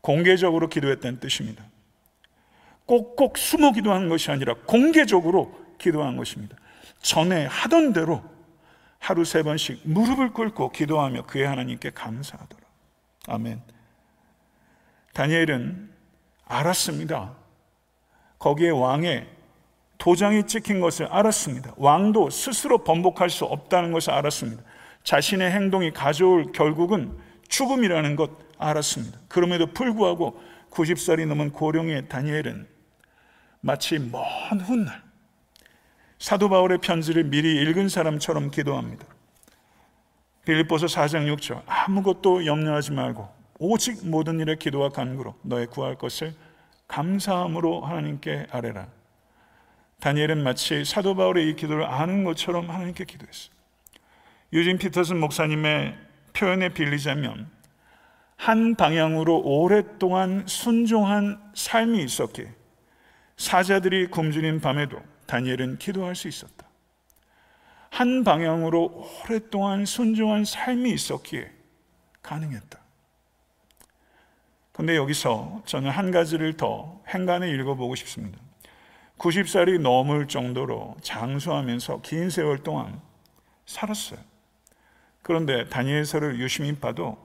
공개적으로 0.00 0.68
기도했다는 0.68 1.20
뜻입니다. 1.20 1.64
꼭꼭 2.86 3.38
숨어 3.38 3.72
기도하는 3.72 4.08
것이 4.08 4.30
아니라 4.30 4.54
공개적으로 4.66 5.58
기도한 5.78 6.16
것입니다. 6.16 6.56
전에 7.00 7.46
하던 7.46 7.92
대로 7.92 8.22
하루 8.98 9.24
세 9.24 9.42
번씩 9.42 9.80
무릎을 9.84 10.32
꿇고 10.32 10.70
기도하며 10.70 11.26
그의 11.26 11.46
하나님께 11.46 11.90
감사하더라. 11.90 12.62
아멘. 13.28 13.62
다니엘은 15.12 15.90
알았습니다. 16.46 17.34
거기에 18.38 18.70
왕의 18.70 19.28
도장이 20.02 20.48
찍힌 20.48 20.80
것을 20.80 21.06
알았습니다. 21.06 21.74
왕도 21.76 22.30
스스로 22.30 22.78
번복할 22.78 23.30
수 23.30 23.44
없다는 23.44 23.92
것을 23.92 24.10
알았습니다. 24.12 24.60
자신의 25.04 25.52
행동이 25.52 25.92
가져올 25.92 26.50
결국은 26.50 27.16
죽음이라는 27.46 28.16
것 28.16 28.32
알았습니다. 28.58 29.20
그럼에도 29.28 29.66
불구하고 29.66 30.42
90살이 30.72 31.24
넘은 31.28 31.52
고령의 31.52 32.08
다니엘은 32.08 32.66
마치 33.60 34.00
먼 34.00 34.24
훗날 34.58 35.04
사도 36.18 36.48
바울의 36.48 36.78
편지를 36.78 37.22
미리 37.22 37.62
읽은 37.62 37.88
사람처럼 37.88 38.50
기도합니다. 38.50 39.06
빌립보서 40.44 40.86
4장 40.86 41.32
6절 41.32 41.62
아무것도 41.66 42.44
염려하지 42.44 42.90
말고 42.90 43.28
오직 43.60 44.04
모든 44.04 44.40
일에 44.40 44.56
기도와 44.56 44.88
간구로 44.88 45.36
너의 45.42 45.68
구할 45.68 45.94
것을 45.94 46.34
감사함으로 46.88 47.82
하나님께 47.82 48.48
아뢰라. 48.50 49.01
다니엘은 50.02 50.42
마치 50.42 50.84
사도 50.84 51.14
바울의 51.14 51.48
이 51.48 51.54
기도를 51.54 51.84
아는 51.84 52.24
것처럼 52.24 52.68
하나님께 52.68 53.04
기도했어요. 53.04 53.54
유진 54.52 54.76
피터슨 54.76 55.20
목사님의 55.20 55.96
표현에 56.32 56.70
빌리자면 56.70 57.48
한 58.36 58.74
방향으로 58.74 59.42
오랫동안 59.42 60.44
순종한 60.48 61.40
삶이 61.54 62.02
있었기에 62.02 62.52
사자들이 63.36 64.08
굶주린 64.08 64.60
밤에도 64.60 65.00
다니엘은 65.26 65.78
기도할 65.78 66.16
수 66.16 66.26
있었다. 66.26 66.66
한 67.88 68.24
방향으로 68.24 69.08
오랫동안 69.22 69.84
순종한 69.84 70.44
삶이 70.44 70.90
있었기에 70.90 71.48
가능했다. 72.22 72.76
근데 74.72 74.96
여기서 74.96 75.62
저는 75.64 75.90
한 75.90 76.10
가지를 76.10 76.56
더 76.56 77.00
행간에 77.06 77.48
읽어보고 77.52 77.94
싶습니다. 77.94 78.40
90살이 79.18 79.80
넘을 79.80 80.26
정도로 80.28 80.96
장수하면서 81.02 82.00
긴 82.02 82.30
세월 82.30 82.58
동안 82.58 83.00
살았어요. 83.66 84.18
그런데 85.22 85.68
다니엘서를 85.68 86.38
유심히 86.40 86.74
봐도 86.74 87.18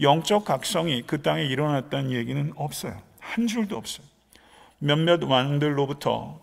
영적 0.00 0.44
각성이 0.44 1.02
그 1.02 1.22
땅에 1.22 1.44
일어났다는 1.44 2.10
얘기는 2.10 2.52
없어요. 2.56 3.00
한 3.18 3.46
줄도 3.46 3.76
없어요. 3.76 4.06
몇몇 4.78 5.22
왕들로부터 5.22 6.40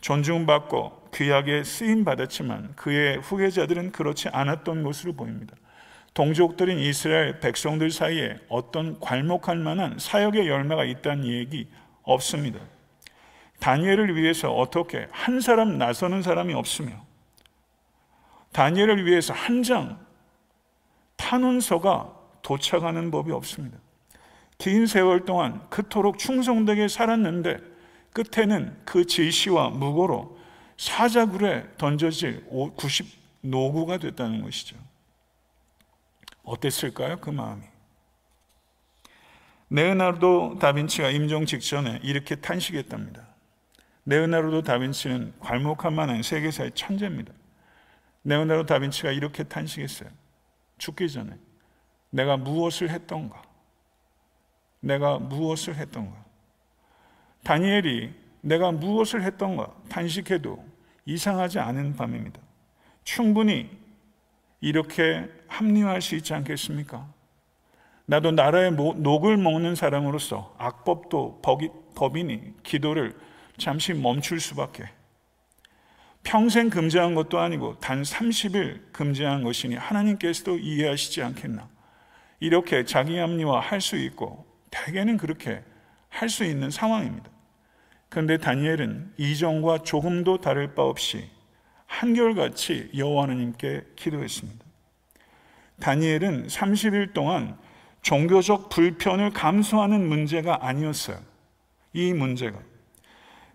존중받고 0.00 1.10
귀하게 1.14 1.64
쓰임 1.64 2.04
받았지만 2.04 2.74
그의 2.76 3.18
후계자들은 3.18 3.92
그렇지 3.92 4.28
않았던 4.28 4.82
것으로 4.82 5.12
보입니다. 5.12 5.54
동족들인 6.14 6.78
이스라엘 6.78 7.40
백성들 7.40 7.90
사이에 7.90 8.38
어떤 8.48 8.98
괄목할 9.00 9.56
만한 9.58 9.98
사역의 9.98 10.48
열매가 10.48 10.84
있다는 10.84 11.26
얘기 11.26 11.68
없습니다. 12.02 12.60
다니엘을 13.64 14.14
위해서 14.14 14.52
어떻게 14.52 15.08
한 15.10 15.40
사람 15.40 15.78
나서는 15.78 16.20
사람이 16.20 16.52
없으며 16.52 17.02
다니엘을 18.52 19.06
위해서 19.06 19.32
한 19.32 19.62
장 19.62 20.04
탄원서가 21.16 22.14
도착하는 22.42 23.10
법이 23.10 23.32
없습니다. 23.32 23.78
긴 24.58 24.86
세월 24.86 25.24
동안 25.24 25.66
그토록 25.70 26.18
충성되게 26.18 26.88
살았는데 26.88 27.56
끝에는 28.12 28.82
그 28.84 29.06
질시와 29.06 29.70
무고로 29.70 30.38
사자굴에 30.76 31.64
던져질 31.78 32.44
90 32.76 33.06
노구가 33.40 33.96
됐다는 33.96 34.42
것이죠. 34.42 34.76
어땠을까요? 36.42 37.16
그 37.16 37.30
마음이. 37.30 37.62
레오나르도 39.70 40.58
다빈치가 40.60 41.08
임종 41.08 41.46
직전에 41.46 42.00
이렇게 42.02 42.34
탄식했답니다. 42.34 43.33
레오나르도 44.06 44.62
다빈치는 44.62 45.34
괄목한 45.40 45.94
만한 45.94 46.22
세계사의 46.22 46.72
천재입니다. 46.72 47.32
레오나르도 48.24 48.66
다빈치가 48.66 49.10
이렇게 49.12 49.44
탄식했어요. 49.44 50.10
죽기 50.78 51.08
전에 51.08 51.36
내가 52.10 52.36
무엇을 52.36 52.90
했던가? 52.90 53.42
내가 54.80 55.18
무엇을 55.18 55.76
했던가? 55.76 56.24
다니엘이 57.44 58.12
내가 58.42 58.72
무엇을 58.72 59.22
했던가 59.22 59.74
탄식해도 59.88 60.64
이상하지 61.06 61.58
않은 61.58 61.96
밤입니다. 61.96 62.40
충분히 63.04 63.70
이렇게 64.60 65.28
합리화할 65.48 66.02
수 66.02 66.14
있지 66.14 66.34
않겠습니까? 66.34 67.06
나도 68.06 68.32
나라의 68.32 68.72
녹을 68.72 69.36
먹는 69.38 69.74
사람으로서 69.74 70.54
악법도 70.58 71.40
법이니 71.94 72.62
기도를 72.62 73.18
잠시 73.56 73.92
멈출 73.92 74.40
수밖에. 74.40 74.84
평생 76.22 76.70
금지한 76.70 77.14
것도 77.14 77.38
아니고 77.38 77.78
단 77.80 78.02
30일 78.02 78.92
금지한 78.92 79.42
것이니 79.42 79.76
하나님께서도 79.76 80.58
이해하시지 80.58 81.22
않겠나. 81.22 81.68
이렇게 82.40 82.84
자기 82.84 83.18
합리화 83.18 83.60
할 83.60 83.80
수 83.80 83.96
있고 83.96 84.46
대개는 84.70 85.16
그렇게 85.18 85.62
할 86.08 86.28
수 86.28 86.44
있는 86.44 86.70
상황입니다. 86.70 87.30
그런데 88.08 88.38
다니엘은 88.38 89.14
이전과 89.18 89.78
조금도 89.78 90.40
다를 90.40 90.74
바 90.74 90.82
없이 90.82 91.28
한결같이 91.86 92.90
여호와 92.96 93.24
하나님께 93.24 93.82
기도했습니다. 93.96 94.64
다니엘은 95.80 96.46
30일 96.46 97.12
동안 97.12 97.58
종교적 98.02 98.68
불편을 98.68 99.30
감수하는 99.30 100.06
문제가 100.06 100.66
아니었어요. 100.66 101.18
이 101.92 102.12
문제가 102.12 102.58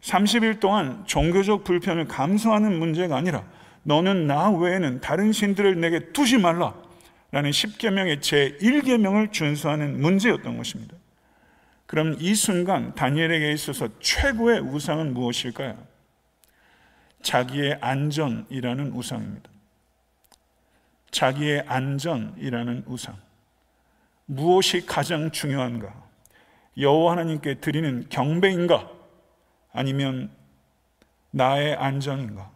30일 0.02 0.60
동안 0.60 1.04
종교적 1.06 1.64
불편을 1.64 2.08
감수하는 2.08 2.78
문제가 2.78 3.18
아니라 3.18 3.44
너는 3.84 4.28
나 4.28 4.50
외에는 4.50 5.02
다른 5.02 5.32
신들을 5.32 5.80
내게 5.80 6.12
두지 6.12 6.38
말라 6.38 6.74
라는 7.32 7.52
10계명의 7.52 8.20
제1계명을 8.22 9.32
준수하는 9.32 10.02
문제였던 10.02 10.58
것입니다. 10.58 10.96
그럼 11.86 12.16
이 12.20 12.36
순간 12.36 12.94
다니엘에게 12.96 13.52
있어서 13.52 13.90
최고의 14.00 14.60
우상은 14.60 15.14
무엇일까요? 15.14 15.78
자기의 17.22 17.78
안전이라는 17.82 18.92
우상입니다. 18.94 19.50
자기의 21.12 21.64
안전이라는 21.68 22.84
우상. 22.88 23.18
무엇이 24.26 24.86
가장 24.86 25.32
중요한가? 25.32 25.94
여호와 26.78 27.14
하나님께 27.14 27.56
드리는 27.56 28.06
경배인가? 28.10 28.99
아니면 29.72 30.32
나의 31.32 31.76
안전인가? 31.76 32.52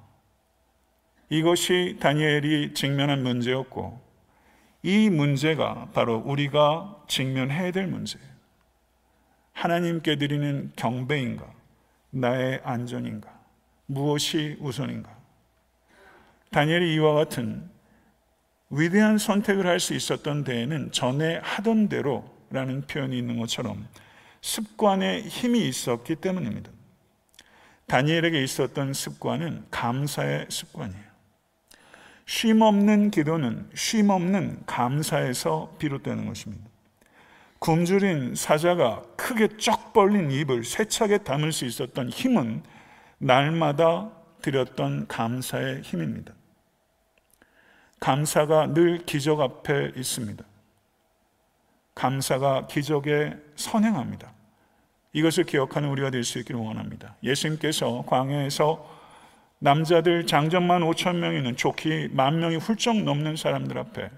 이것이 1.30 1.98
다니엘이 2.00 2.74
직면한 2.74 3.24
문제였고 3.24 4.02
이 4.84 5.10
문제가 5.10 5.90
바로 5.94 6.18
우리가 6.26 7.04
직면해야 7.08 7.72
될 7.72 7.88
문제예요. 7.88 8.28
하나님께 9.54 10.18
드리는 10.18 10.72
경배인가? 10.76 11.46
나의 12.10 12.62
안전인가? 12.64 13.32
무엇이 13.86 14.58
우선인가? 14.60 15.16
다니엘이 16.52 16.94
이와 16.96 17.14
같은 17.14 17.70
위대한 18.70 19.18
선택을 19.18 19.68
할 19.68 19.80
수 19.80 19.94
있었던 19.94 20.44
데에는 20.44 20.92
전에 20.92 21.38
하던 21.44 21.90
대로라는 21.90 22.82
표현이 22.88 23.18
있는 23.18 23.38
것처럼 23.40 23.88
습관의 24.42 25.24
힘이 25.28 25.68
있었기 25.68 26.16
때문입니다. 26.16 26.72
다니엘에게 27.88 28.44
있었던 28.44 28.94
습관은 28.94 29.66
감사의 29.72 30.48
습관이에요. 30.50 31.14
쉼 32.26 32.62
없는 32.62 33.12
기도는 33.12 33.70
쉼 33.74 34.10
없는 34.10 34.64
감사에서 34.66 35.76
비롯되는 35.78 36.26
것입니다. 36.26 36.66
굶주린 37.60 38.36
사자가 38.36 39.04
크게 39.16 39.58
쩍 39.58 39.94
벌린 39.94 40.32
입을 40.32 40.64
세차게 40.64 41.20
담을 41.20 41.52
수 41.52 41.66
있었던 41.66 42.10
힘은 42.10 42.64
날마다 43.20 44.12
드렸던 44.42 45.08
감사의 45.08 45.82
힘입니다. 45.82 46.34
감사가 48.00 48.74
늘 48.74 49.06
기적 49.06 49.40
앞에 49.40 49.94
있습니다. 49.96 50.44
감사가 51.96 52.68
기적에 52.68 53.34
선행합니다. 53.56 54.34
이것을 55.14 55.46
기억하는 55.46 55.90
우리가 55.90 56.10
될 56.10 56.24
수 56.24 56.40
있기를 56.40 56.60
원합니다. 56.60 57.16
예수님께서 57.24 58.04
광야에서 58.08 59.04
남자들 59.60 60.26
장전만 60.26 60.82
5천 60.82 61.16
명이는 61.18 61.56
좋기 61.56 62.10
만 62.12 62.40
명이 62.40 62.58
훌쩍 62.58 62.98
넘는 62.98 63.38
사람들 63.38 63.78
앞에 63.78 64.10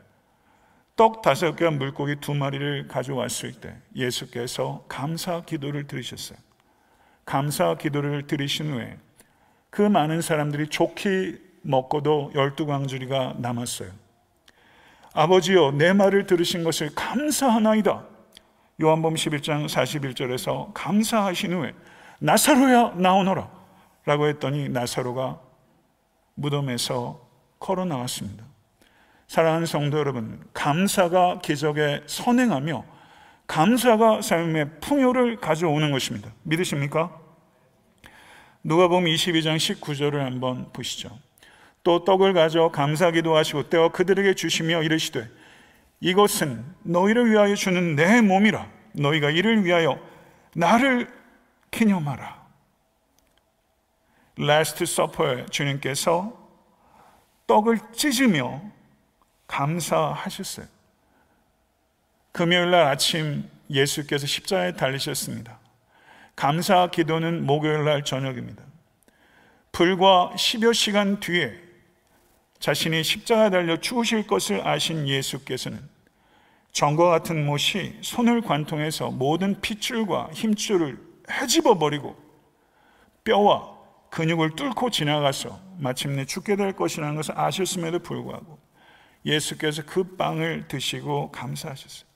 떡 0.96 1.22
다섯 1.22 1.56
개와 1.56 1.72
물고기 1.72 2.16
두 2.22 2.34
마리를 2.34 2.88
가져왔을 2.88 3.54
때 3.54 3.76
예수께서 3.96 4.86
감사 4.88 5.42
기도를 5.42 5.88
드리셨어요. 5.88 6.38
감사 7.26 7.76
기도를 7.76 8.28
드리신 8.28 8.72
후에 8.72 8.98
그 9.70 9.82
많은 9.82 10.22
사람들이 10.22 10.70
좋게 10.70 11.38
먹고도 11.64 12.32
열두 12.34 12.66
광주리가 12.66 13.36
남았어요. 13.40 13.90
아버지여 15.14 15.74
내 15.78 15.92
말을 15.94 16.28
들으신 16.28 16.64
것을 16.64 16.92
감사하나이다. 16.96 18.15
요한복음 18.82 19.16
11장 19.16 19.68
41절에서 19.68 20.72
감사하신 20.74 21.54
후에 21.54 21.74
나사로야 22.20 22.96
나오너라 22.96 23.50
라고 24.06 24.28
했더니 24.28 24.70
나사로가 24.70 25.40
무덤에서 26.36 27.26
걸어 27.60 27.86
나왔습니다. 27.86 28.44
사랑하는 29.28 29.66
성도 29.66 29.98
여러분, 29.98 30.44
감사가 30.54 31.40
기적에 31.40 32.04
선행하며 32.06 32.86
감사가 33.48 34.22
삶의 34.22 34.80
풍요를 34.82 35.38
가져오는 35.38 35.92
것입니다. 35.92 36.32
믿으십니까? 36.44 37.18
누가복음 38.64 39.06
22장 39.06 39.56
19절을 39.56 40.18
한번 40.18 40.72
보시죠. 40.74 41.18
또 41.84 42.04
떡을 42.04 42.34
가져 42.34 42.70
감사기도 42.70 43.36
하시고 43.36 43.70
떼어 43.70 43.90
그들에게 43.90 44.34
주시며 44.34 44.84
이르시되 44.84 45.30
이것은 46.00 46.66
너희를 46.84 47.32
위하여 47.32 47.56
주는 47.56 47.96
내 47.96 48.22
몸이라 48.22 48.70
너희가 48.94 49.30
이를 49.30 49.64
위하여 49.66 50.00
나를 50.56 51.12
기념하라. 51.72 52.46
Last 54.38 54.86
Supper에 54.86 55.46
주님께서 55.48 56.34
떡을 57.48 57.80
찢으며 57.94 58.62
감사하셨어요. 59.48 60.66
금요일 62.32 62.72
날 62.72 62.84
아침 62.88 63.50
예수께서 63.70 64.28
십자가에 64.28 64.74
달리셨습니다. 64.74 65.60
감사 66.36 66.88
기도는 66.88 67.46
목요일 67.46 67.86
날 67.86 68.04
저녁입니다. 68.04 68.64
불과 69.72 70.32
10여 70.36 70.74
시간 70.74 71.20
뒤에 71.20 71.65
자신이 72.66 73.04
십자가에 73.04 73.52
달려 73.52 73.80
죽으실 73.80 74.26
것을 74.26 74.68
아신 74.68 75.08
예수께서는 75.08 75.88
정과 76.72 77.10
같은 77.10 77.46
못이 77.46 78.00
손을 78.02 78.42
관통해서 78.42 79.12
모든 79.12 79.62
핏줄과 79.62 80.32
힘줄을 80.34 80.98
헤집어 81.30 81.78
버리고 81.78 82.16
뼈와 83.24 83.78
근육을 84.10 84.56
뚫고 84.56 84.90
지나가서 84.90 85.62
마침내 85.78 86.26
죽게 86.26 86.56
될 86.56 86.74
것이라는 86.74 87.16
것을 87.16 87.38
아셨음에도 87.38 88.00
불구하고 88.00 88.58
예수께서 89.28 89.84
그 89.86 90.16
빵을 90.16 90.68
드시고 90.68 91.32
감사하셨어요. 91.32 92.10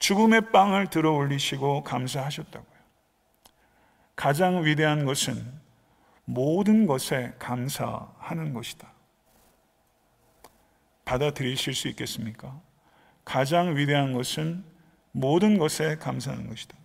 죽음의 0.00 0.50
빵을 0.50 0.88
들어 0.88 1.12
올리시고 1.12 1.84
감사하셨다고요. 1.84 2.78
가장 4.16 4.64
위대한 4.64 5.04
것은 5.04 5.52
모든 6.24 6.88
것에 6.88 7.34
감사하는 7.38 8.52
것이다. 8.54 8.97
받아들이실 11.08 11.74
수 11.74 11.88
있겠습니까? 11.88 12.60
가장 13.24 13.76
위대한 13.76 14.12
것은 14.12 14.62
모든 15.12 15.56
것에 15.56 15.96
감사하는 15.96 16.48
것이다. 16.48 16.76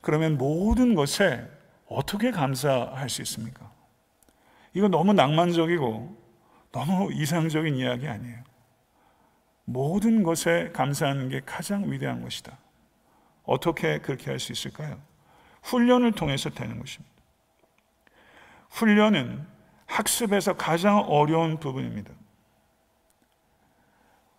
그러면 0.00 0.36
모든 0.36 0.96
것에 0.96 1.48
어떻게 1.86 2.32
감사할 2.32 3.08
수 3.08 3.22
있습니까? 3.22 3.70
이거 4.72 4.88
너무 4.88 5.12
낭만적이고 5.12 6.24
너무 6.72 7.12
이상적인 7.12 7.76
이야기 7.76 8.08
아니에요. 8.08 8.42
모든 9.64 10.24
것에 10.24 10.70
감사하는 10.72 11.28
게 11.28 11.40
가장 11.46 11.88
위대한 11.90 12.20
것이다. 12.20 12.58
어떻게 13.44 13.98
그렇게 13.98 14.30
할 14.30 14.40
수 14.40 14.50
있을까요? 14.50 15.00
훈련을 15.62 16.12
통해서 16.12 16.50
되는 16.50 16.80
것입니다. 16.80 17.14
훈련은 18.70 19.46
학습에서 19.86 20.54
가장 20.56 20.98
어려운 20.98 21.60
부분입니다. 21.60 22.10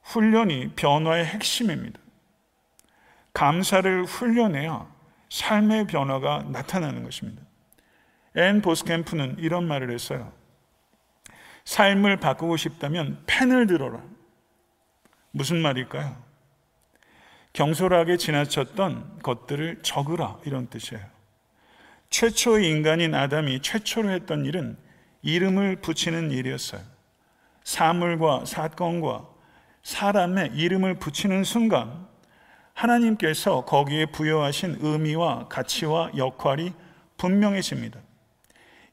훈련이 0.05 0.73
변화의 0.75 1.25
핵심입니다. 1.25 1.99
감사를 3.33 4.05
훈련해야 4.05 4.87
삶의 5.29 5.87
변화가 5.87 6.45
나타나는 6.49 7.03
것입니다. 7.03 7.41
앤 8.35 8.61
보스캠프는 8.61 9.37
이런 9.39 9.67
말을 9.67 9.91
했어요. 9.91 10.31
삶을 11.65 12.17
바꾸고 12.17 12.57
싶다면 12.57 13.23
펜을 13.25 13.67
들어라. 13.67 14.01
무슨 15.31 15.61
말일까요? 15.61 16.15
경솔하게 17.53 18.17
지나쳤던 18.17 19.19
것들을 19.23 19.79
적으라. 19.81 20.39
이런 20.45 20.67
뜻이에요. 20.67 21.03
최초의 22.09 22.69
인간인 22.69 23.15
아담이 23.15 23.61
최초로 23.61 24.11
했던 24.11 24.45
일은 24.45 24.77
이름을 25.23 25.77
붙이는 25.77 26.31
일이었어요. 26.31 26.81
사물과 27.63 28.45
사건과 28.45 29.34
사람의 29.85 30.53
이름을 30.55 30.95
붙이는 30.95 31.43
순간 31.43 32.07
하나님께서 32.73 33.65
거기에 33.65 34.07
부여하신 34.07 34.77
의미와 34.81 35.47
가치와 35.47 36.09
역할이 36.17 36.73
분명해집니다. 37.17 37.99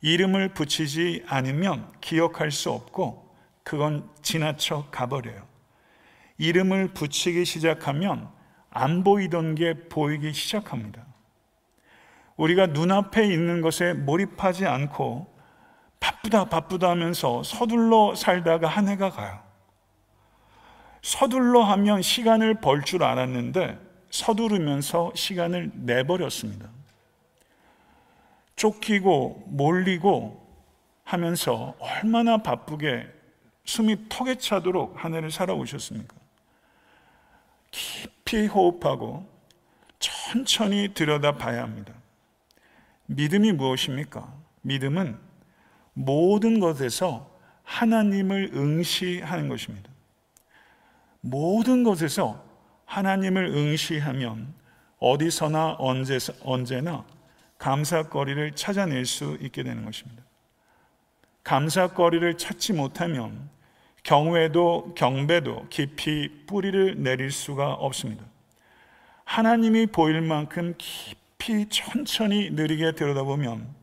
이름을 0.02 0.50
붙이지 0.50 1.24
않으면 1.26 1.90
기억할 2.02 2.50
수 2.50 2.70
없고 2.70 3.34
그건 3.64 4.06
지나쳐 4.20 4.88
가버려요. 4.90 5.42
이름을 6.36 6.88
붙이기 6.88 7.46
시작하면 7.46 8.28
안 8.68 9.02
보이던 9.02 9.54
게 9.54 9.72
보이기 9.88 10.34
시작합니다. 10.34 11.06
우리가 12.36 12.66
눈앞에 12.66 13.24
있는 13.24 13.62
것에 13.62 13.94
몰입하지 13.94 14.66
않고 14.66 15.34
바쁘다 16.00 16.50
바쁘다 16.50 16.90
하면서 16.90 17.42
서둘러 17.42 18.14
살다가 18.14 18.68
한 18.68 18.88
해가 18.88 19.08
가요. 19.08 19.41
서둘러 21.02 21.62
하면 21.62 22.00
시간을 22.00 22.60
벌 22.60 22.82
줄 22.82 23.02
알았는데 23.04 23.78
서두르면서 24.10 25.12
시간을 25.14 25.72
내버렸습니다. 25.74 26.68
쫓기고 28.56 29.44
몰리고 29.46 30.40
하면서 31.04 31.74
얼마나 31.78 32.38
바쁘게 32.38 33.06
숨이 33.64 34.08
턱에 34.08 34.36
차도록 34.36 35.02
한 35.02 35.14
해를 35.14 35.30
살아오셨습니까? 35.30 36.14
깊이 37.70 38.46
호흡하고 38.46 39.26
천천히 39.98 40.92
들여다 40.94 41.38
봐야 41.38 41.62
합니다. 41.62 41.92
믿음이 43.06 43.52
무엇입니까? 43.52 44.32
믿음은 44.62 45.18
모든 45.94 46.60
것에서 46.60 47.30
하나님을 47.64 48.50
응시하는 48.54 49.48
것입니다. 49.48 49.91
모든 51.22 51.82
것에서 51.82 52.44
하나님을 52.84 53.46
응시하면 53.46 54.52
어디서나 54.98 55.76
언제, 55.78 56.18
언제나 56.42 57.04
감사거리를 57.58 58.54
찾아낼 58.54 59.06
수 59.06 59.38
있게 59.40 59.62
되는 59.62 59.84
것입니다. 59.84 60.22
감사거리를 61.44 62.36
찾지 62.36 62.74
못하면 62.74 63.48
경외도 64.02 64.94
경배도 64.96 65.68
깊이 65.70 66.44
뿌리를 66.46 67.02
내릴 67.02 67.30
수가 67.30 67.72
없습니다. 67.74 68.24
하나님이 69.24 69.86
보일 69.86 70.20
만큼 70.20 70.74
깊이 70.76 71.68
천천히 71.68 72.50
느리게 72.50 72.92
들여다보면 72.92 73.74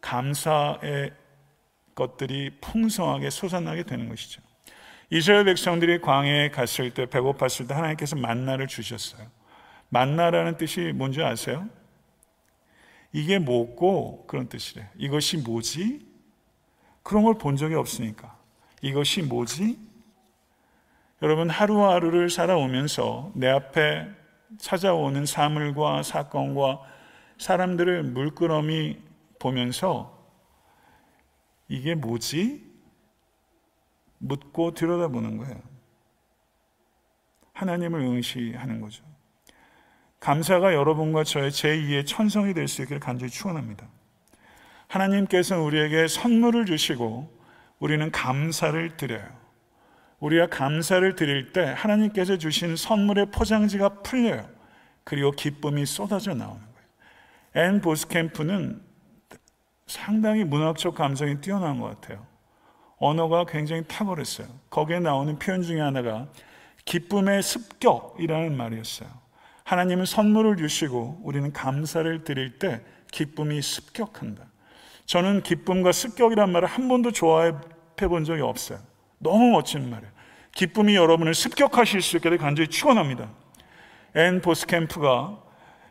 감사의 0.00 1.12
것들이 1.94 2.50
풍성하게 2.60 3.30
솟아나게 3.30 3.84
되는 3.84 4.08
것이죠. 4.08 4.47
이스라엘 5.10 5.44
백성들이 5.44 6.00
광해에 6.00 6.50
갔을 6.50 6.92
때 6.92 7.06
배고팠을 7.06 7.66
때 7.66 7.74
하나님께서 7.74 8.16
만나를 8.16 8.66
주셨어요. 8.66 9.26
만나라는 9.88 10.58
뜻이 10.58 10.92
뭔지 10.94 11.22
아세요? 11.22 11.66
이게 13.12 13.38
뭐고 13.38 14.26
그런 14.26 14.48
뜻이래. 14.48 14.86
이것이 14.96 15.38
뭐지? 15.38 16.06
그런 17.02 17.24
걸 17.24 17.34
본 17.38 17.56
적이 17.56 17.76
없으니까. 17.76 18.36
이것이 18.82 19.22
뭐지? 19.22 19.78
여러분 21.22 21.48
하루하루를 21.48 22.28
살아오면서 22.28 23.32
내 23.34 23.48
앞에 23.48 24.06
찾아오는 24.58 25.24
사물과 25.24 26.02
사건과 26.02 26.80
사람들을 27.38 28.02
물끄러미 28.04 28.98
보면서 29.38 30.16
이게 31.68 31.94
뭐지? 31.94 32.67
묻고 34.18 34.74
들여다보는 34.74 35.36
거예요. 35.38 35.60
하나님을 37.52 38.00
응시하는 38.00 38.80
거죠. 38.80 39.04
감사가 40.20 40.74
여러분과 40.74 41.24
저의 41.24 41.50
제2의 41.50 42.06
천성이 42.06 42.54
될 42.54 42.68
수 42.68 42.82
있기를 42.82 43.00
간절히 43.00 43.30
축원합니다. 43.30 43.86
하나님께서 44.88 45.60
우리에게 45.62 46.08
선물을 46.08 46.66
주시고 46.66 47.36
우리는 47.78 48.10
감사를 48.10 48.96
드려요. 48.96 49.26
우리가 50.20 50.48
감사를 50.48 51.14
드릴 51.14 51.52
때 51.52 51.72
하나님께서 51.76 52.36
주신 52.38 52.74
선물의 52.74 53.30
포장지가 53.30 54.02
풀려요. 54.02 54.48
그리고 55.04 55.30
기쁨이 55.30 55.86
쏟아져 55.86 56.34
나오는 56.34 56.60
거예요. 56.60 57.68
앤 57.68 57.80
보스캠프는 57.80 58.82
상당히 59.86 60.44
문학적 60.44 60.94
감성이 60.94 61.40
뛰어난 61.40 61.80
것 61.80 62.00
같아요. 62.00 62.26
언어가 62.98 63.44
굉장히 63.44 63.84
탁월했어요. 63.86 64.48
거기에 64.70 65.00
나오는 65.00 65.38
표현 65.38 65.62
중에 65.62 65.80
하나가 65.80 66.26
기쁨의 66.84 67.42
습격이라는 67.42 68.56
말이었어요. 68.56 69.08
하나님은 69.64 70.06
선물을 70.06 70.56
주시고 70.56 71.20
우리는 71.22 71.52
감사를 71.52 72.24
드릴 72.24 72.58
때 72.58 72.80
기쁨이 73.12 73.60
습격한다. 73.60 74.44
저는 75.06 75.42
기쁨과 75.42 75.92
습격이란 75.92 76.50
말을 76.50 76.68
한 76.68 76.88
번도 76.88 77.12
조합해 77.12 77.52
본 77.96 78.24
적이 78.24 78.42
없어요. 78.42 78.78
너무 79.18 79.50
멋진 79.50 79.90
말이에요. 79.90 80.12
기쁨이 80.54 80.96
여러분을 80.96 81.34
습격하실 81.34 82.02
수 82.02 82.16
있게 82.16 82.36
간절히 82.36 82.68
축원합니다. 82.68 83.30
앤 84.14 84.40
보스캠프가 84.40 85.38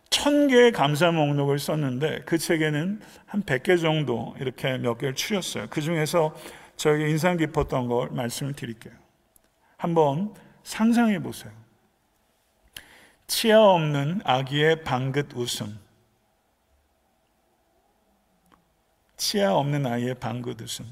천 0.10 0.48
개의 0.48 0.72
감사 0.72 1.12
목록을 1.12 1.60
썼는데 1.60 2.24
그 2.26 2.38
책에는 2.38 3.02
한 3.26 3.44
100개 3.44 3.80
정도 3.80 4.36
이렇게 4.40 4.78
몇 4.78 4.98
개를 4.98 5.16
추렸어요. 5.16 5.68
그 5.70 5.82
중에서 5.82 6.34
저에게 6.78 7.10
인상 7.10 7.38
깊었던 7.38 7.88
걸 7.88 8.10
말씀을 8.12 8.54
드릴게요. 8.54 8.94
한번 9.78 10.34
상상해 10.64 11.20
보세요. 11.20 11.52
치아 13.28 13.62
없는 13.62 14.22
아기의 14.24 14.84
방긋 14.84 15.34
웃음. 15.36 15.80
치아 19.18 19.56
없는 19.56 19.86
아이의 19.86 20.16
방긋 20.16 20.62
웃음. 20.62 20.86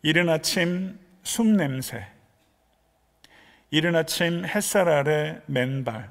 이른 0.00 0.28
아침 0.28 0.98
숨 1.22 1.56
냄새. 1.56 2.06
이른 3.70 3.96
아침 3.96 4.46
햇살 4.46 4.88
아래 4.88 5.42
맨발. 5.46 6.10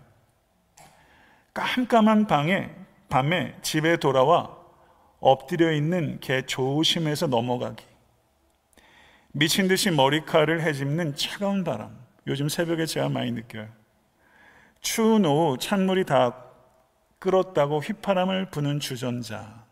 깜깜한 1.54 2.28
방에 2.28 2.70
밤에 3.08 3.58
집에 3.62 3.96
돌아와 3.96 4.58
엎드려 5.22 5.72
있는 5.72 6.20
개 6.20 6.46
조심해서 6.46 7.28
넘어가기. 7.28 7.95
미친 9.38 9.68
듯이 9.68 9.92
머리카락을 9.92 10.62
헤집는 10.62 11.18
차가운 11.18 11.66
바람. 11.66 11.94
요즘 12.26 12.48
새벽에 12.48 12.86
제가 12.86 13.10
많이 13.10 13.34
느껴요. 13.34 13.68
추운 14.80 15.26
오후 15.26 15.58
찬물이 15.58 16.06
다 16.06 16.42
끓었다고 17.20 17.80
휘파람을 17.80 18.50
부는 18.50 18.80
주전자. 18.80 19.66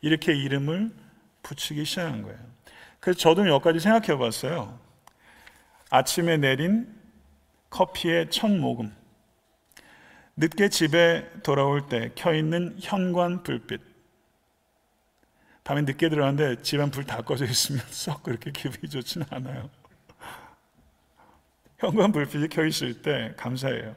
이렇게 0.00 0.34
이름을 0.34 0.90
붙이기 1.44 1.84
시작한 1.84 2.22
거예요. 2.22 2.36
그래서 2.98 3.16
저도 3.16 3.44
몇 3.44 3.60
가지 3.60 3.78
생각해 3.78 4.18
봤어요. 4.18 4.76
아침에 5.88 6.36
내린 6.36 6.92
커피의 7.70 8.28
첫 8.30 8.50
모금. 8.50 8.92
늦게 10.36 10.68
집에 10.68 11.30
돌아올 11.44 11.86
때 11.86 12.10
켜있는 12.16 12.78
현관 12.80 13.44
불빛. 13.44 13.80
밤에 15.66 15.82
늦게 15.82 16.08
들어갔는데 16.08 16.62
집안 16.62 16.92
불 16.92 17.04
다 17.04 17.22
꺼져 17.22 17.44
있으면 17.44 17.82
썩 17.90 18.22
그렇게 18.22 18.52
기분이 18.52 18.88
좋지는 18.88 19.26
않아요. 19.30 19.68
현관 21.78 22.12
불빛이 22.12 22.48
켜 22.48 22.64
있을 22.64 23.02
때 23.02 23.34
감사해요. 23.36 23.96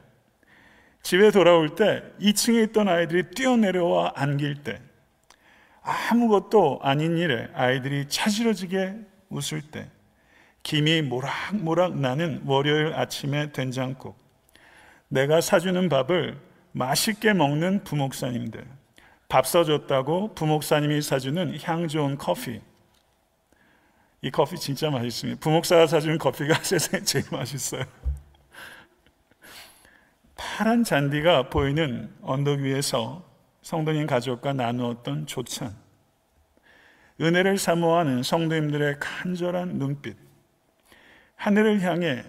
집에 1.02 1.30
돌아올 1.30 1.76
때 1.76 2.02
2층에 2.20 2.68
있던 2.68 2.88
아이들이 2.88 3.30
뛰어내려와 3.30 4.14
안길 4.16 4.64
때 4.64 4.80
아무것도 5.82 6.80
아닌 6.82 7.16
일에 7.16 7.48
아이들이 7.54 8.08
차지러지게 8.08 8.96
웃을 9.30 9.62
때 9.62 9.88
김이 10.64 11.02
모락모락 11.02 11.98
나는 11.98 12.42
월요일 12.46 12.94
아침의 12.94 13.52
된장국 13.52 14.18
내가 15.08 15.40
사주는 15.40 15.88
밥을 15.88 16.36
맛있게 16.72 17.32
먹는 17.32 17.84
부목사님들 17.84 18.79
밥 19.30 19.46
사줬다고 19.46 20.34
부목사님이 20.34 21.00
사주는 21.00 21.56
향 21.62 21.86
좋은 21.86 22.18
커피 22.18 22.60
이 24.22 24.30
커피 24.30 24.56
진짜 24.56 24.90
맛있습니다. 24.90 25.38
부목사가 25.40 25.86
사주는 25.86 26.18
커피가 26.18 26.54
세상에 26.62 27.02
제일 27.04 27.24
맛있어요. 27.30 27.84
파란 30.36 30.82
잔디가 30.82 31.48
보이는 31.48 32.12
언덕 32.22 32.58
위에서 32.58 33.24
성도님 33.62 34.06
가족과 34.08 34.52
나누었던 34.52 35.26
조찬. 35.26 35.76
은혜를 37.20 37.56
사모하는 37.56 38.24
성도님들의 38.24 38.96
간절한 38.98 39.78
눈빛. 39.78 40.16
하늘을 41.36 41.82
향해 41.82 42.24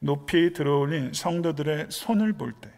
높이 0.00 0.52
들어올린 0.52 1.12
성도들의 1.14 1.86
손을 1.88 2.34
볼 2.34 2.52
때. 2.52 2.75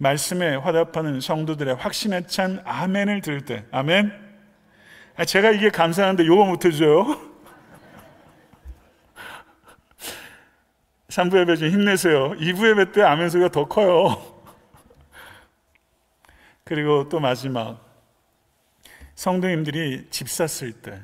말씀에 0.00 0.56
화답하는 0.56 1.20
성도들의 1.20 1.74
확신에 1.74 2.26
찬 2.26 2.62
아멘을 2.64 3.20
들을 3.20 3.44
때. 3.44 3.66
아멘. 3.70 4.10
아, 5.16 5.26
제가 5.26 5.50
이게 5.50 5.68
감사한데 5.68 6.26
요거 6.26 6.46
못해줘요? 6.46 7.20
3부 11.08 11.40
예배 11.40 11.56
좀 11.56 11.68
힘내세요. 11.68 12.30
2부 12.30 12.70
예배 12.70 12.92
때 12.92 13.02
아멘 13.02 13.28
소리가 13.28 13.50
더 13.50 13.68
커요. 13.68 14.40
그리고 16.64 17.06
또 17.10 17.20
마지막 17.20 17.84
성도님들이 19.14 20.06
집 20.08 20.30
샀을 20.30 20.72
때 20.80 20.98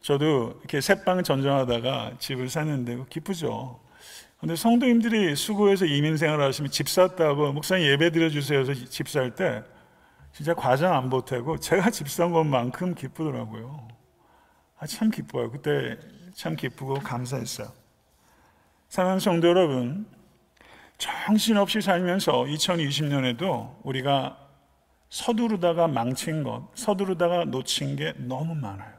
저도 0.00 0.56
이렇게 0.58 0.80
새빵 0.80 1.22
전전하다가 1.22 2.16
집을 2.18 2.50
샀는데 2.50 3.04
기쁘죠. 3.08 3.83
근데 4.44 4.56
성도님들이 4.56 5.34
수고해서 5.36 5.86
이민 5.86 6.18
생활을 6.18 6.44
하시면 6.44 6.70
집 6.70 6.90
샀다고 6.90 7.54
목사님 7.54 7.86
예배 7.86 8.10
드려주세요 8.10 8.58
해서 8.60 8.74
집 8.74 9.08
살 9.08 9.34
때 9.34 9.62
진짜 10.34 10.52
과장 10.52 10.92
안 10.94 11.08
보태고 11.08 11.56
제가 11.60 11.88
집 11.88 12.10
산 12.10 12.30
것만큼 12.30 12.94
기쁘더라고요. 12.94 13.88
아, 14.78 14.86
참 14.86 15.10
기뻐요. 15.10 15.50
그때 15.50 15.96
참 16.34 16.56
기쁘고 16.56 16.96
감사했어요. 16.96 17.68
사랑하는 18.90 19.18
성도 19.18 19.48
여러분, 19.48 20.06
정신없이 20.98 21.80
살면서 21.80 22.44
2020년에도 22.44 23.78
우리가 23.82 24.36
서두르다가 25.08 25.88
망친 25.88 26.42
것, 26.42 26.68
서두르다가 26.74 27.46
놓친 27.46 27.96
게 27.96 28.12
너무 28.18 28.54
많아요. 28.54 28.93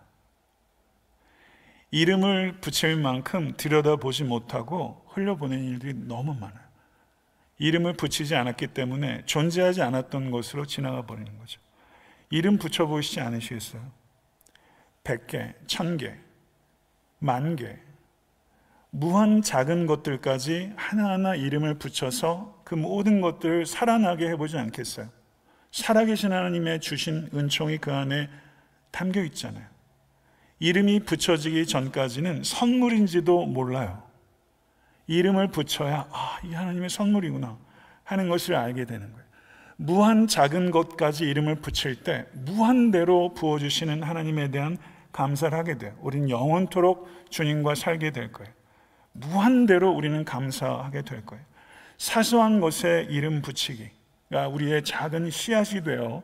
이름을 1.95 2.59
붙일 2.59 2.97
만큼 2.97 3.53
들여다보지 3.55 4.25
못하고 4.25 5.01
흘려보낸 5.07 5.63
일들이 5.63 5.93
너무 5.93 6.33
많아요. 6.33 6.65
이름을 7.57 7.93
붙이지 7.93 8.35
않았기 8.35 8.67
때문에 8.67 9.21
존재하지 9.25 9.81
않았던 9.81 10.29
것으로 10.29 10.65
지나가 10.65 11.05
버리는 11.05 11.25
거죠. 11.39 11.61
이름 12.29 12.57
붙여보시지 12.57 13.21
않으시겠어요? 13.21 13.81
100개, 15.05 15.53
1000개, 15.67 16.17
만 17.19 17.55
개, 17.55 17.77
무한 18.89 19.41
작은 19.41 19.87
것들까지 19.87 20.73
하나하나 20.75 21.35
이름을 21.35 21.75
붙여서 21.75 22.63
그 22.65 22.75
모든 22.75 23.21
것들을 23.21 23.65
살아나게 23.65 24.27
해보지 24.31 24.57
않겠어요? 24.57 25.07
살아계신 25.71 26.33
하나님의 26.33 26.81
주신 26.81 27.29
은총이 27.33 27.77
그 27.77 27.93
안에 27.93 28.29
담겨 28.91 29.23
있잖아요. 29.23 29.74
이름이 30.59 31.01
붙여지기 31.01 31.65
전까지는 31.65 32.43
선물인지도 32.43 33.45
몰라요. 33.45 34.03
이름을 35.07 35.49
붙여야 35.49 36.07
아, 36.11 36.39
이 36.43 36.53
하나님의 36.53 36.89
선물이구나 36.89 37.57
하는 38.03 38.29
것을 38.29 38.55
알게 38.55 38.85
되는 38.85 39.11
거예요. 39.11 39.25
무한 39.77 40.27
작은 40.27 40.71
것까지 40.71 41.25
이름을 41.25 41.55
붙일 41.55 42.03
때 42.03 42.25
무한대로 42.33 43.33
부어 43.33 43.59
주시는 43.59 44.03
하나님에 44.03 44.49
대한 44.49 44.77
감사를 45.11 45.57
하게 45.57 45.77
돼요. 45.77 45.93
우리는 46.01 46.29
영원토록 46.29 47.07
주님과 47.29 47.75
살게 47.75 48.11
될 48.11 48.31
거예요. 48.31 48.51
무한대로 49.11 49.91
우리는 49.91 50.23
감사하게 50.23 51.03
될 51.03 51.25
거예요. 51.25 51.43
사소한 51.97 52.59
것에 52.59 53.07
이름 53.09 53.41
붙이기가 53.41 54.47
우리의 54.49 54.83
작은 54.83 55.29
씨앗이 55.29 55.83
되어 55.83 56.23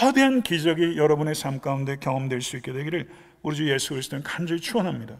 거대한 0.00 0.42
기적이 0.42 0.96
여러분의 0.96 1.34
삶 1.34 1.60
가운데 1.60 1.96
경험될 1.96 2.42
수 2.42 2.56
있게 2.56 2.72
되기를 2.72 3.08
우리 3.42 3.56
주 3.56 3.70
예수 3.70 3.90
그리스도는 3.90 4.24
간절히 4.24 4.60
축원합니다. 4.60 5.16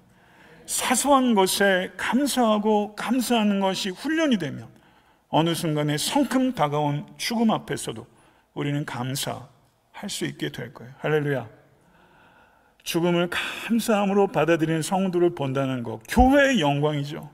사소한 0.67 1.35
것에 1.35 1.93
감사하고 1.97 2.95
감사하는 2.97 3.61
것이 3.61 3.91
훈련이 3.91 4.39
되면 4.39 4.69
어느 5.29 5.55
순간에 5.55 5.97
성큼 5.97 6.55
다가온 6.55 7.07
죽음 7.17 7.51
앞에서도 7.51 8.07
우리는 8.55 8.85
감사할 8.85 10.09
수 10.09 10.25
있게 10.25 10.51
될 10.51 10.75
거예요. 10.75 10.93
할렐루야. 10.99 11.49
죽음을 12.83 13.31
감사함으로 13.31 14.29
받아들이는 14.29 14.83
성도를 14.83 15.35
본다는 15.35 15.85
것, 15.85 16.01
교회의 16.09 16.61
영광이죠. 16.61 17.31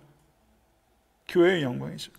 교회의 1.28 1.62
영광이죠. 1.62 2.12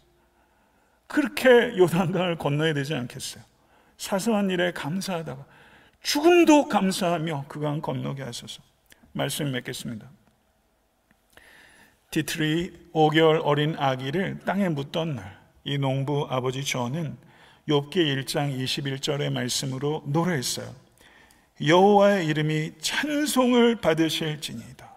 그렇게 1.08 1.78
요단강을 1.78 2.38
건너야 2.38 2.74
되지 2.74 2.96
않겠어요? 2.96 3.49
사소한 4.00 4.50
일에 4.50 4.72
감사하다가 4.72 5.46
죽음도 6.02 6.70
감사하며 6.70 7.46
그강 7.50 7.82
건너게 7.82 8.24
하소서. 8.24 8.64
말씀 9.12 9.52
맺겠습니다. 9.52 10.10
디트리 12.10 12.92
5개월 12.94 13.42
어린 13.44 13.76
아기를 13.78 14.40
땅에 14.46 14.70
묻던 14.70 15.16
날, 15.16 15.38
이 15.66 15.78
농부 15.78 16.26
아버지 16.30 16.64
저는 16.64 17.18
욥기 17.68 18.24
1장 18.24 18.58
21절의 18.58 19.32
말씀으로 19.32 20.04
노래했어요. 20.08 20.74
여호와의 21.64 22.26
이름이 22.26 22.80
찬송을 22.80 23.82
받으실지니이다. 23.82 24.90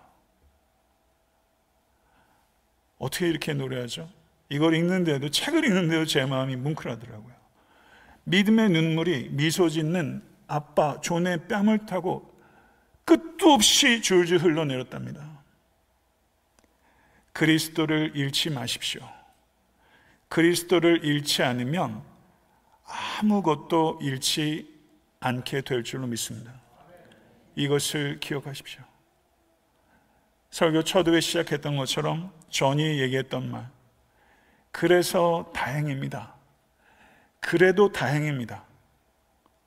어떻게 2.99 3.29
이렇게 3.29 3.53
노래하죠? 3.53 4.09
이걸 4.49 4.77
읽는데도 4.77 5.29
책을 5.29 5.65
읽는데도 5.65 6.07
제 6.07 6.25
마음이 6.25 6.55
뭉클하더라고요. 6.55 7.32
믿음의 8.25 8.71
눈물이 8.71 9.31
미소 9.31 9.69
짓는 9.69 10.23
아빠 10.47 11.01
존의 11.01 11.49
뺨을 11.49 11.87
타고 11.87 12.33
끝도 13.05 13.53
없이 13.53 14.01
줄줄 14.01 14.39
흘러내렸답니다. 14.39 15.43
그리스도를 17.33 18.13
잃지 18.15 18.51
마십시오. 18.51 19.01
그리스도를 20.29 21.05
잃지 21.05 21.43
않으면 21.43 22.03
아무것도 23.21 23.99
잃지 24.03 24.73
않게 25.21 25.63
될 25.63 25.85
줄로 25.85 26.07
믿습니다. 26.07 26.53
이것을 27.55 28.21
기억하십시오. 28.21 28.83
설교 30.51 30.85
초두에 30.85 31.21
시작했던 31.21 31.77
것처럼 31.77 32.33
전이 32.51 33.01
얘기했던 33.01 33.51
말. 33.51 33.71
그래서 34.71 35.51
다행입니다. 35.55 36.35
그래도 37.42 37.92
다행입니다. 37.92 38.64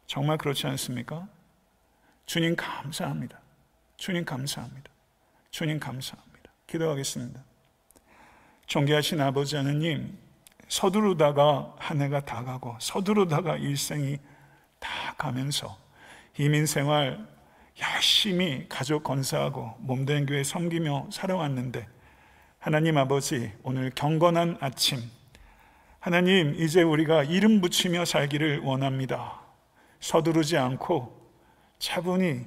정말 0.07 0.37
그렇지 0.37 0.65
않습니까? 0.65 1.27
주님 2.25 2.55
감사합니다. 2.55 3.37
주님 3.97 4.25
감사합니다. 4.25 4.89
주님 5.51 5.79
감사합니다. 5.79 6.51
기도하겠습니다. 6.67 7.43
존귀하신 8.65 9.21
아버지 9.21 9.57
하나님, 9.57 10.17
서두르다가 10.67 11.75
한 11.77 12.01
해가 12.01 12.25
다 12.25 12.43
가고, 12.43 12.75
서두르다가 12.79 13.57
일생이 13.57 14.17
다 14.79 15.13
가면서, 15.17 15.77
이민 16.39 16.65
생활 16.65 17.27
열심히 17.79 18.67
가족 18.69 19.03
건사하고 19.03 19.75
몸된 19.79 20.25
교회 20.25 20.43
섬기며 20.43 21.09
살아왔는데, 21.11 21.87
하나님 22.57 22.97
아버지, 22.97 23.51
오늘 23.63 23.91
경건한 23.91 24.57
아침, 24.61 24.99
하나님, 26.05 26.53
이제 26.53 26.83
우리가 26.83 27.23
이름 27.23 27.61
붙이며 27.61 28.05
살기를 28.05 28.59
원합니다. 28.59 29.39
서두르지 29.99 30.55
않고 30.55 31.31
차분히 31.79 32.45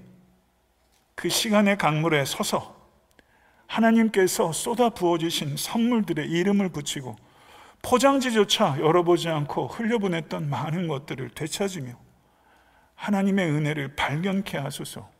그 1.16 1.28
시간의 1.28 1.76
강물에 1.76 2.24
서서 2.24 2.76
하나님께서 3.66 4.52
쏟아 4.52 4.90
부어주신 4.90 5.56
선물들의 5.56 6.30
이름을 6.30 6.68
붙이고 6.68 7.16
포장지조차 7.82 8.78
열어보지 8.78 9.28
않고 9.28 9.66
흘려보냈던 9.66 10.48
많은 10.48 10.86
것들을 10.86 11.30
되찾으며 11.30 11.98
하나님의 12.94 13.50
은혜를 13.50 13.96
발견케 13.96 14.56
하소서 14.56 15.10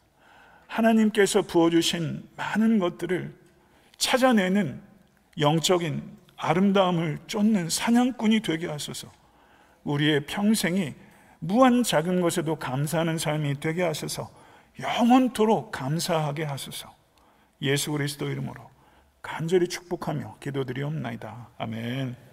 하나님께서 0.68 1.42
부어주신 1.42 2.28
많은 2.36 2.78
것들을 2.78 3.34
찾아내는 3.96 4.80
영적인 5.40 6.17
아름다움을 6.38 7.18
쫓는 7.26 7.68
사냥꾼이 7.68 8.40
되게 8.40 8.68
하소서 8.68 9.10
우리의 9.84 10.26
평생이 10.26 10.94
무한 11.40 11.82
작은 11.82 12.20
것에도 12.20 12.56
감사하는 12.56 13.18
삶이 13.18 13.60
되게 13.60 13.82
하소서 13.82 14.30
영원토록 14.80 15.72
감사하게 15.72 16.44
하소서 16.44 16.94
예수 17.62 17.92
그리스도 17.92 18.28
이름으로 18.28 18.70
간절히 19.20 19.68
축복하며 19.68 20.36
기도드리옵나이다. 20.40 21.48
아멘. 21.58 22.27